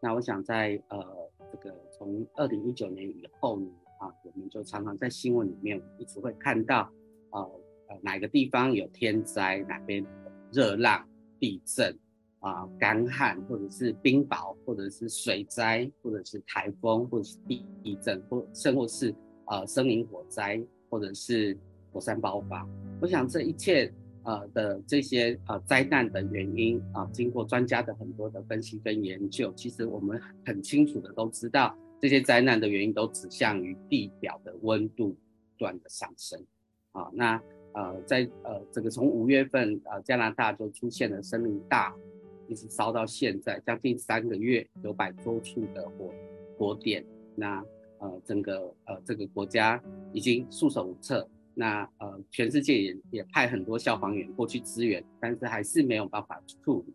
[0.00, 6.92] 那我想在呃这个从二零一九年以后呢啊，我们就常常在新闻里面一直会看到
[7.30, 7.40] 呃
[7.86, 10.04] 呃哪个地方有天灾，哪边
[10.50, 11.96] 热浪、地震。
[12.40, 19.12] 啊，干旱，或者是冰雹，或者是水灾，或者是台风，或者是地地震，或甚或是
[19.46, 21.58] 呃森林火灾，或者是
[21.92, 22.64] 火山爆发。
[23.00, 35.18] 我想这一切呃的这些呃灾难的原因啊，经过专家的很多的分析跟研究，其实我们很清楚的都知道，这些灾难的原因都指向于地表的温度不
[35.58, 36.40] 断的上升。
[36.92, 37.42] 啊，那
[37.74, 41.98] 呃在呃这个从五月份呃加拿大就出现了森林大火。
[42.48, 46.12] 一直烧到现在，将近三个月，九百多处的火
[46.56, 47.04] 火点，
[47.36, 47.62] 那
[47.98, 49.80] 呃整个呃这个国家
[50.12, 56.94] 已经束手无策，那呃全世界也也派很多消防员过去支援，但是还是没有办法处理。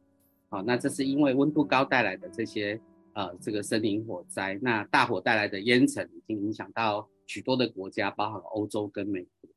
[0.50, 2.80] 好、哦，那这是因为温度高带来的这些
[3.14, 9.50] 呃这个森林火灾，那大火带来的烟尘已经影响到许多的国家，包含欧洲跟美国。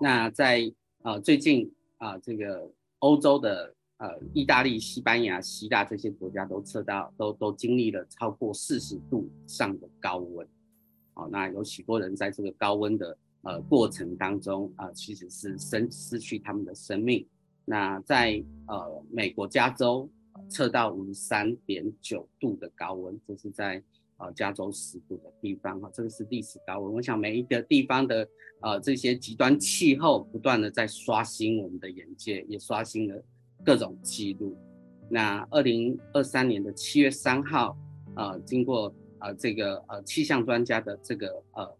[0.00, 10.46] 那在呃最近啊、呃，这个欧洲的呃意大利、西班牙、希腊这些国家都测到都都经历了超过四十度上的高温。
[11.14, 17.26] 好，那有许多人在这个高温的呃过程当中啊、呃，其实是生失去他们的生命。
[17.64, 20.10] 那在呃美国加州
[20.48, 23.82] 测到五十三点九度的高温，这是在
[24.16, 26.92] 呃加州十度的地方哈，这个是历史高温。
[26.92, 28.28] 我想每一个地方的
[28.60, 33.22] 呃这些极端气候不断的在刷新我们的眼界，也刷新了
[33.64, 34.56] 各种记录。
[35.08, 37.76] 那二零二三年的七月三号，
[38.16, 38.94] 呃，经过。
[39.20, 41.78] 呃，这个呃气象专家的这个呃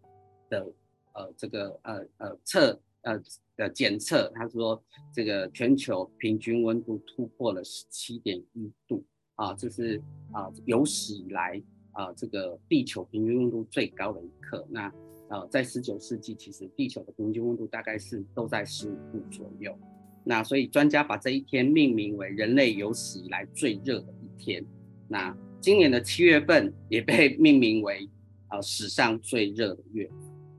[0.49, 0.67] 的
[1.13, 3.21] 呃这个呃呃测呃
[3.55, 4.83] 的检测，他说
[5.13, 9.05] 这个全球平均温度突破了十七点一度
[9.35, 10.01] 啊，这是
[10.33, 11.63] 啊有史以来
[11.93, 14.67] 啊这个地球平均温度最高的一刻。
[14.71, 14.91] 那
[15.29, 19.77] 呃在十九世纪，其实地球的平均温度大概是都在十五度左右。
[20.25, 24.65] 那所以专家把这一天命名为人类有史以来最热的一天。
[25.07, 28.09] 那今年的七月份也被 命名为
[28.49, 30.09] 啊史上最热的月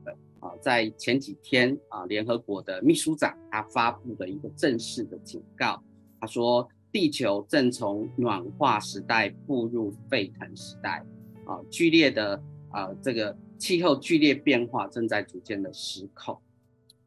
[0.04, 0.14] 份。
[0.38, 5.82] 啊，在前几天啊，联合国的秘书长他发布的一个正式的警告，
[6.20, 11.04] 他说地球正从暖化时代步入沸腾时代。
[11.46, 12.40] 啊，剧烈的
[12.70, 16.38] 啊这个气候剧烈变化正在逐渐的失控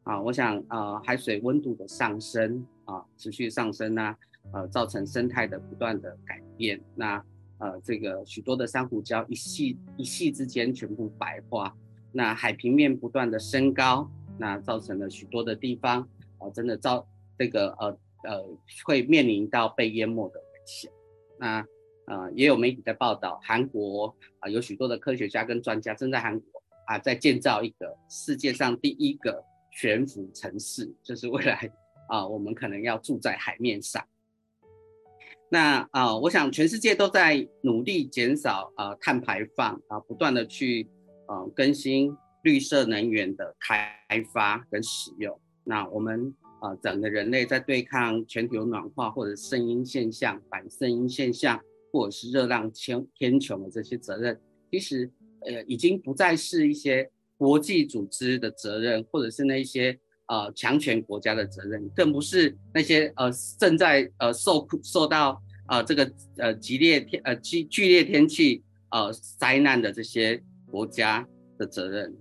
[0.04, 4.14] 啊，我想啊海水温度的上升啊持续上升呢，
[4.52, 7.22] 呃造成生态的不断的改变那。
[7.62, 11.76] 呃，这个许多的珊瑚礁一系一系之间全部白化，
[12.10, 16.00] 那海平面不断的升高，那造成了许多的地方
[16.38, 17.06] 啊、真的造
[17.38, 20.90] 这个呃呃会面临到被淹没的危险。
[21.38, 21.62] 那
[22.06, 31.70] 呃也有媒体在报道，韩国啊、有许多的科学家跟专家正在韩国啊、在建造一个世界上第一个悬浮城市，就是未来
[32.08, 34.04] 啊、我们可能要住在海面上。
[35.48, 40.88] 那啊、我想全世界都在努力减少啊、碳排放啊、不断的去
[41.26, 43.92] 呃更新绿色能源的开
[44.32, 45.38] 发跟使用。
[45.64, 51.60] 那我们啊、整个人类在对抗全球暖化或者声音现象、反声音现象，
[51.92, 54.40] 或者是热浪天天穹的这些责任，
[54.70, 55.10] 其实
[55.46, 57.10] 呃已经不再是一些
[57.40, 59.98] 国际组织的责任，或者是那些。
[60.32, 63.28] 呃，强权国家的责任，更不是那些呃
[63.58, 68.62] 正在呃受受到呃这个呃激烈天呃剧剧烈天气
[68.92, 71.26] 呃灾难的这些国家
[71.58, 72.16] 的责任，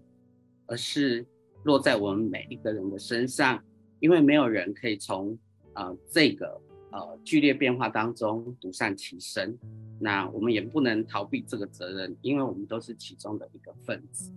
[0.66, 1.24] 而是
[1.66, 3.64] 落在我们每一个人的身上，
[4.00, 5.38] 因为没有人可以从
[5.76, 6.60] 呃这个
[6.92, 9.56] 呃剧烈变化当中独善其身，
[10.00, 14.32] 那我们也不能逃避这个责任，因为我们都是其中的一个分子。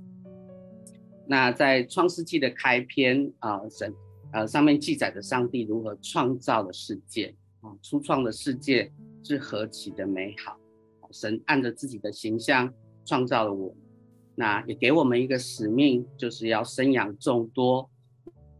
[1.26, 3.94] 那在创世纪的开篇啊，神
[4.32, 8.92] 呃上面记载着上帝如何创造了世界啊，初创的世界
[9.22, 10.58] 是何其的美好，
[11.10, 12.72] 神按着自己的形象
[13.04, 13.74] 创造了我，
[14.34, 17.88] 那也给我们一个使命，就是要生养众多，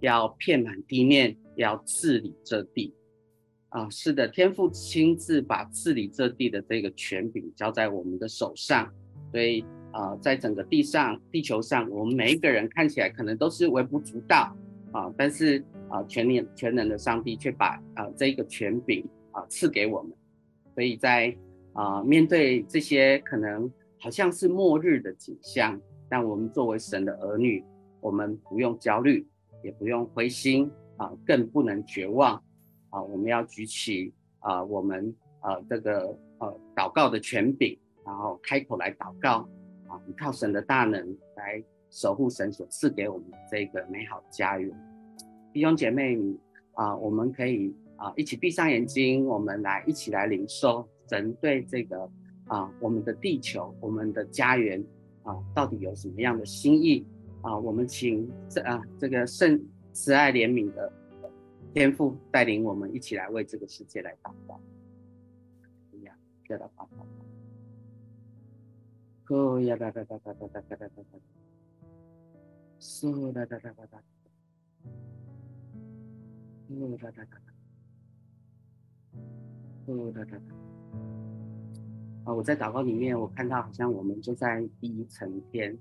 [0.01, 2.95] 要遍满地面，要治理这地
[3.71, 3.91] 啊。
[3.91, 8.91] 是的，天父亲自把治理这地的这个权柄交在我们的手上，
[9.33, 9.65] 所以。
[9.93, 14.57] 啊、在整个地上、地球上，我们每一个人看起来可能都是微不足道
[14.90, 20.12] 啊，但是啊，全能全能的上帝却把啊这一个权柄啊赐给我们，
[20.74, 21.36] 所以在
[21.74, 23.70] 啊面对这些可能
[24.01, 25.78] 好像是末日的景象，
[26.09, 27.62] 但我们作为神的儿女，
[28.01, 29.26] 我们不用焦虑，
[29.62, 32.43] 也不用灰心啊，更不能绝望
[32.90, 39.47] 啊，我们要举起啊我们啊这个呃祷告的权柄，然后开口来祷告。
[40.07, 44.70] 依靠神的大能来守护神所赐给我们这个美好家园，
[45.53, 46.18] 弟兄姐妹
[46.72, 52.11] 啊，我们可以啊一起闭上眼睛，我们来一起来领受神对这个
[52.47, 54.82] 啊我们的地球、我们的家园
[55.22, 57.07] 啊到底有什么样的心意
[57.43, 57.59] 啊？
[57.59, 59.62] 我们请这啊这个圣
[59.93, 60.90] 慈爱怜悯的
[61.74, 64.59] 天父带领我们一起来为这个世界来祷告。
[65.93, 66.16] 一样，
[66.49, 67.22] 接着祷告。
[69.35, 71.18] 哦呀哒哒哒哒哒哒哒哒哒，
[72.78, 74.03] 嗖哒哒哒哒哒，
[76.68, 77.55] 呜哒哒哒哒，
[79.87, 80.45] 呜哒哒哒。
[82.24, 85.78] 啊，我在祷告里面，我看到好像我们就在第一层天，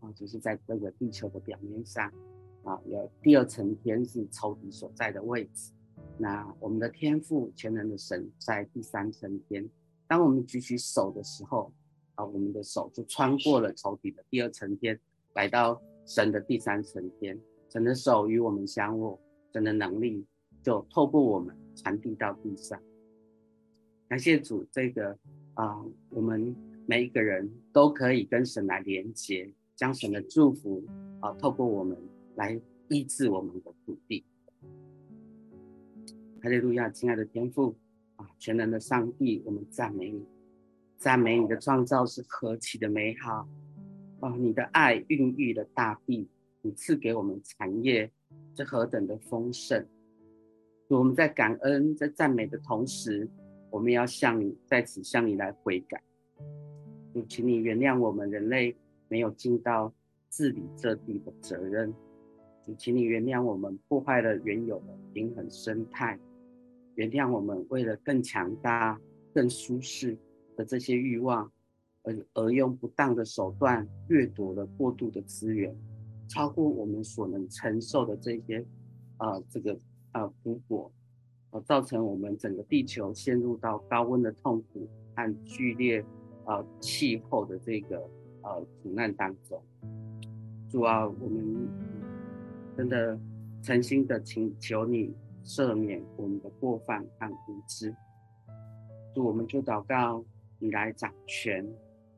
[0.00, 2.06] 啊，就是在这个地球的表面上，
[2.64, 5.72] 啊，有第二层天是仇敌所在的位置。
[6.18, 9.66] 那我们的天赋全能的神在第三层天，
[10.06, 11.72] 当我们举起手的时候。
[12.24, 14.98] 我们的手就穿过了仇敌的第二层天，
[15.34, 17.38] 来到神的第三层天。
[17.68, 19.20] 神的手与我们相握，
[19.52, 20.26] 神的能力
[20.62, 22.80] 就透过我们传递到地上。
[24.08, 25.16] 感谢主，这个
[25.54, 26.56] 啊、我们
[26.86, 30.82] 每一个人都可以跟神来连接，将神的祝福
[31.20, 31.96] 啊、透过我们
[32.34, 34.24] 来医治我们的土地。
[36.42, 37.76] 哈利路亚，亲爱的天父
[38.16, 40.24] 啊，全能的上帝，我们赞美你，
[41.00, 43.48] 赞美你的创造是何其的美好
[44.20, 44.36] 啊！
[44.36, 46.28] 你的爱孕育了大地，
[46.60, 48.12] 你赐给我们产业，
[48.54, 49.82] 这何等的丰盛！
[50.88, 53.26] 我们在感恩、在赞美的同时，
[53.70, 56.02] 我们要向你在此向你来悔改，
[57.14, 58.76] 就请你原谅我们人类
[59.08, 59.90] 没有尽到
[60.28, 61.94] 治理这地的责任，
[62.62, 66.20] 就请你原谅我们破坏了原有的平衡生态，
[66.96, 69.00] 原谅我们为了更强大、
[69.32, 70.14] 更舒适
[70.60, 71.50] 的这些欲望，
[72.02, 75.74] 而而用不当的手段掠夺了过度的资源，
[76.28, 78.62] 超过我们所能承受的这些，
[79.16, 79.74] 呃，这个
[80.12, 80.92] 呃苦果。
[81.52, 84.86] 呃，造成我们整个地球陷入到高温的痛苦
[85.16, 86.04] 和剧烈
[86.44, 87.98] 呃气候的这个
[88.42, 89.60] 呃苦难当中。
[90.68, 91.68] 主啊，我们
[92.76, 93.18] 真的
[93.62, 97.92] 诚心的请求你赦免我们的过犯和无知。
[99.12, 100.24] 主，我们就祷告
[100.62, 101.66] 你来掌权，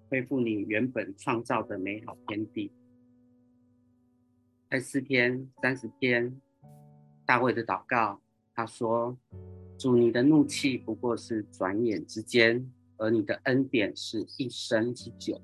[0.08, 2.72] 恢复你原本创造的美好天地。
[4.68, 6.40] 在四天三十天，
[7.24, 8.20] 大卫的祷告。
[8.54, 9.16] 他说
[9.78, 15.40] ：“主，你的怒气不过是转眼之间，而你的恩典是一生之久。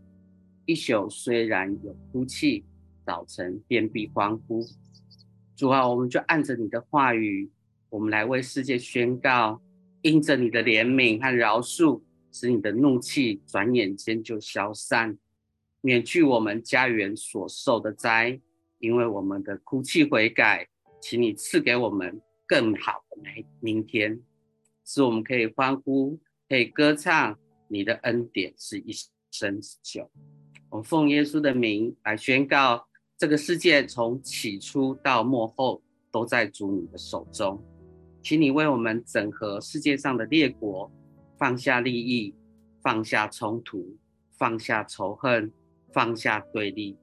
[0.66, 2.64] 一宿虽然有哭泣，
[3.06, 4.62] 早晨便必欢呼。
[5.54, 7.48] 主啊，我们就按着你的话语，
[7.90, 9.62] 我们来为世界宣告：
[10.02, 12.02] 因着你的怜悯和饶恕，
[12.38, 15.18] 使你的怒气转眼间就消散，
[15.80, 18.40] 免去我们家园所受的灾。
[18.78, 20.68] 因为我们的哭泣悔改，
[21.00, 24.22] 请你赐给我们。”更好的明明天，
[24.82, 26.18] 使我们可以欢呼，
[26.48, 27.38] 可以歌唱。
[27.68, 28.90] 你的恩典是一
[29.30, 30.10] 生之久。
[30.70, 37.62] 我奉耶稣的名来宣告，这个世界从起初到末后都在主你的手中。
[38.22, 40.90] 请你为我们整合世界上的列国，
[41.38, 42.34] 放下利益，
[42.82, 43.96] 放下冲突，
[44.36, 45.52] 放下仇恨，
[45.92, 46.96] 放下对立，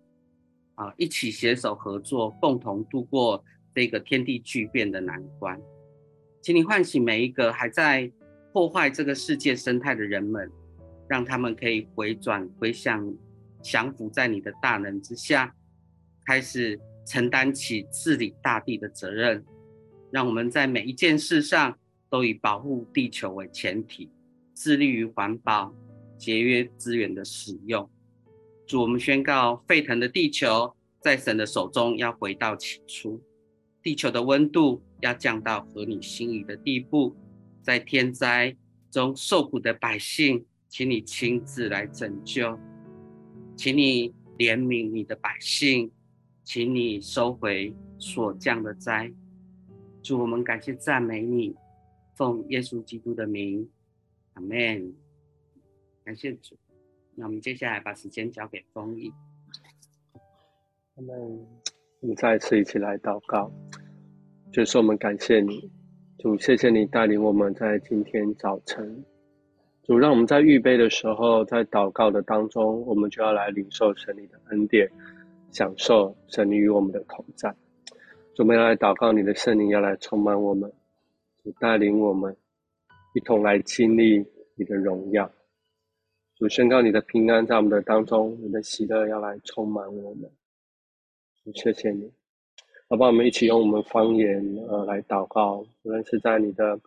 [0.76, 3.44] 啊，一起携手合作，共同度过。
[3.74, 5.62] 这个天地巨变的难关，
[6.42, 8.10] 请你唤醒每一个还在
[8.54, 10.50] 破坏这个世界生态的人们，
[11.10, 13.14] 让他们可以回转归向，
[13.62, 15.54] 降服在你的大能之下，
[16.26, 19.44] 开始承担起治理大地的责任。
[20.10, 21.78] 让我们在每一件事上
[22.10, 24.10] 都以保护地球为前提，
[24.56, 25.72] 致力于环保、
[26.18, 27.88] 节约资源的使用。
[28.66, 33.22] 主，我们宣告，沸腾的地球在神的手中要回到起初。
[33.84, 37.16] 地球的温度要降到合你心意的地步，
[37.62, 38.56] 在天灾
[38.90, 42.58] 中受苦的百姓，请你亲自来拯救，
[43.56, 45.92] 请你怜悯你的百姓，
[46.44, 49.14] 请你收回所降的灾。
[50.02, 51.54] 主，我们感谢赞美你，
[52.16, 53.70] 奉耶稣基督的名，
[54.36, 54.94] 阿门。
[56.06, 56.56] 感谢主，
[57.16, 59.12] 那我们接下来把时间交给丰毅。
[60.96, 61.46] 阿门。
[62.02, 63.52] 我们再次一起来祷告，
[64.54, 65.72] 就是我们感谢你，
[66.20, 69.04] 主，谢谢你带领我们在今天早晨，
[69.82, 74.88] 主，让我们在预备的时候，在祷告的当中，我们就要来领受神你的恩典，
[75.50, 77.56] 享受神你与我们的同在。
[78.36, 80.72] 主，我们要来祷告，你的圣灵要来充满我们，
[81.42, 82.38] 主带领我们
[83.16, 84.18] 一同来经历
[84.56, 85.32] 你的荣耀。
[86.36, 90.30] 主，宣告你的平安在我们的当中，你的喜乐要来充满我们。
[91.54, 92.12] 谢谢你，
[92.90, 96.78] 好吧，我们一起用我们方言呃来祷告，无论是在你的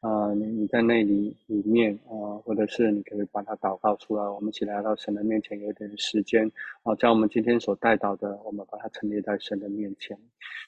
[0.00, 4.22] 啊、你你在那里里面啊、或者是你可以把它祷告出来。
[4.28, 6.46] 我们一起来到神的面前，有点时间，
[6.82, 10.18] 好、呃，将我们今天所带到的，我们把它陈列在神的面前。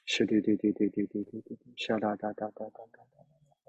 [0.07, 3.20] 是对，对对对对对对对，哒哒哒哒哒哒哒，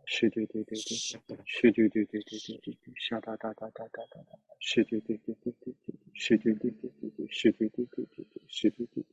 [0.06, 9.04] 是的，对对对对，是的，对对对对对，沙哒哒哒哒哒哒哒，是的，对对对对对，是的，对对对对，是的，对对对对，是的，对。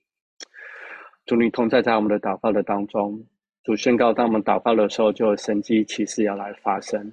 [1.27, 3.25] 主你同在，在我们的祷告的当中。
[3.63, 7.13] 主宣告，当我们祷告的时候，就有神迹奇事要来发生。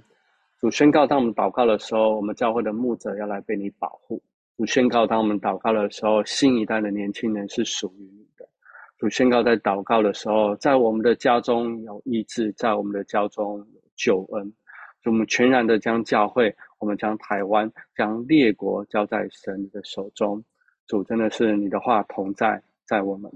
[0.57, 4.23] 主宣告，当我们祷告的时候，我们教会的牧者要来被你保护。
[4.55, 8.24] 主宣告，当我们祷告的时候，新一代的年轻人是属于你。
[8.97, 14.53] 主宣告，在祷告的时候，在我们的家中有医治，在我们的家中有救恩。
[15.01, 20.41] 主，我们全然的将教会，我们将台湾，将列国交在神的手中。
[20.87, 23.29] 主，真的是你的话同在，在我们。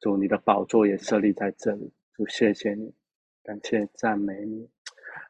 [0.00, 1.90] 主，你的宝座也设立在这里。
[2.14, 2.92] 主，谢谢你，
[3.42, 4.68] 感谢赞美你。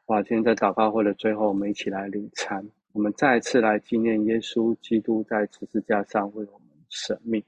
[0.07, 7.41] 哇，今天在祷告会的最后，我们一起来领餐，我们再次来纪念耶稣基督在十字架上为我们舍命。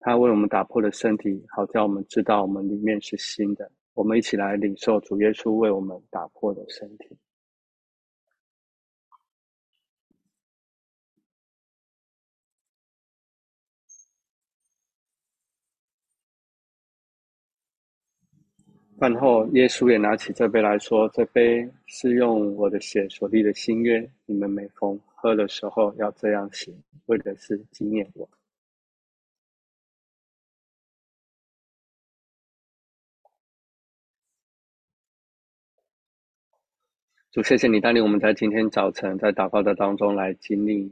[0.00, 3.70] 他为我们打破了身体，好叫我们知道我们里面是新的。
[3.94, 7.16] 我们一起来领受主耶稣为我们打破的身体。
[18.98, 26.74] 饭后，耶稣也拿起这杯来说：“这杯是用我的血所立的新约，你们每逢喝的时候要这样行，
[27.04, 28.26] 为的是纪念我。”
[37.36, 40.90] 主，谢谢你带领我们在今天早晨在祷告的当中来经历你，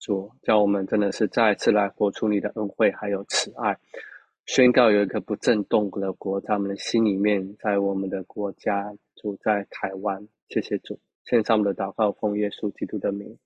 [0.00, 3.78] 主，叫我们真的是再次来活出你的恩惠还有慈爱。
[4.44, 13.38] 宣告有一个不震动的国在我们的心里面，在我们的国家，主在台湾，谢谢主，献上我们的祷告，奉耶稣基督的名，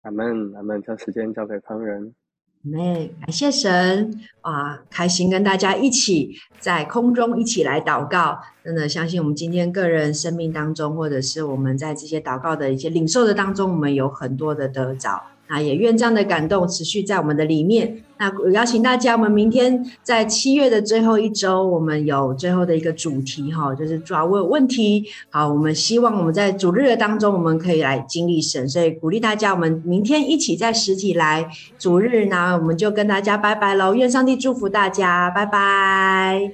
[0.00, 0.80] 阿门，阿门。
[0.80, 2.14] 将时间交给旁人，
[2.62, 15.22] 妹，感谢神，啊，开心跟大家一起在空中一起来祷告，真的相信我们今天个人生命当中，或者是我们在这些祷告的一些领受的当中，我们有很多的得着。
[15.46, 18.02] 啊也愿这样的感动持续在我们的里面。
[18.18, 25.04] 那邀请大家，我们明天在七月的最后一周，我们有最后的一个主题哈，就是主要问问题。
[25.28, 31.46] 好，我们希望我们在主日的当中，我们可以来经历神，所以鼓励大家，我们明天一起在实体来
[31.78, 33.94] 主日，那我们就跟大家拜拜喽。
[33.94, 36.52] 愿上帝祝福大家，拜拜，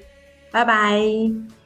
[0.50, 1.61] 拜拜。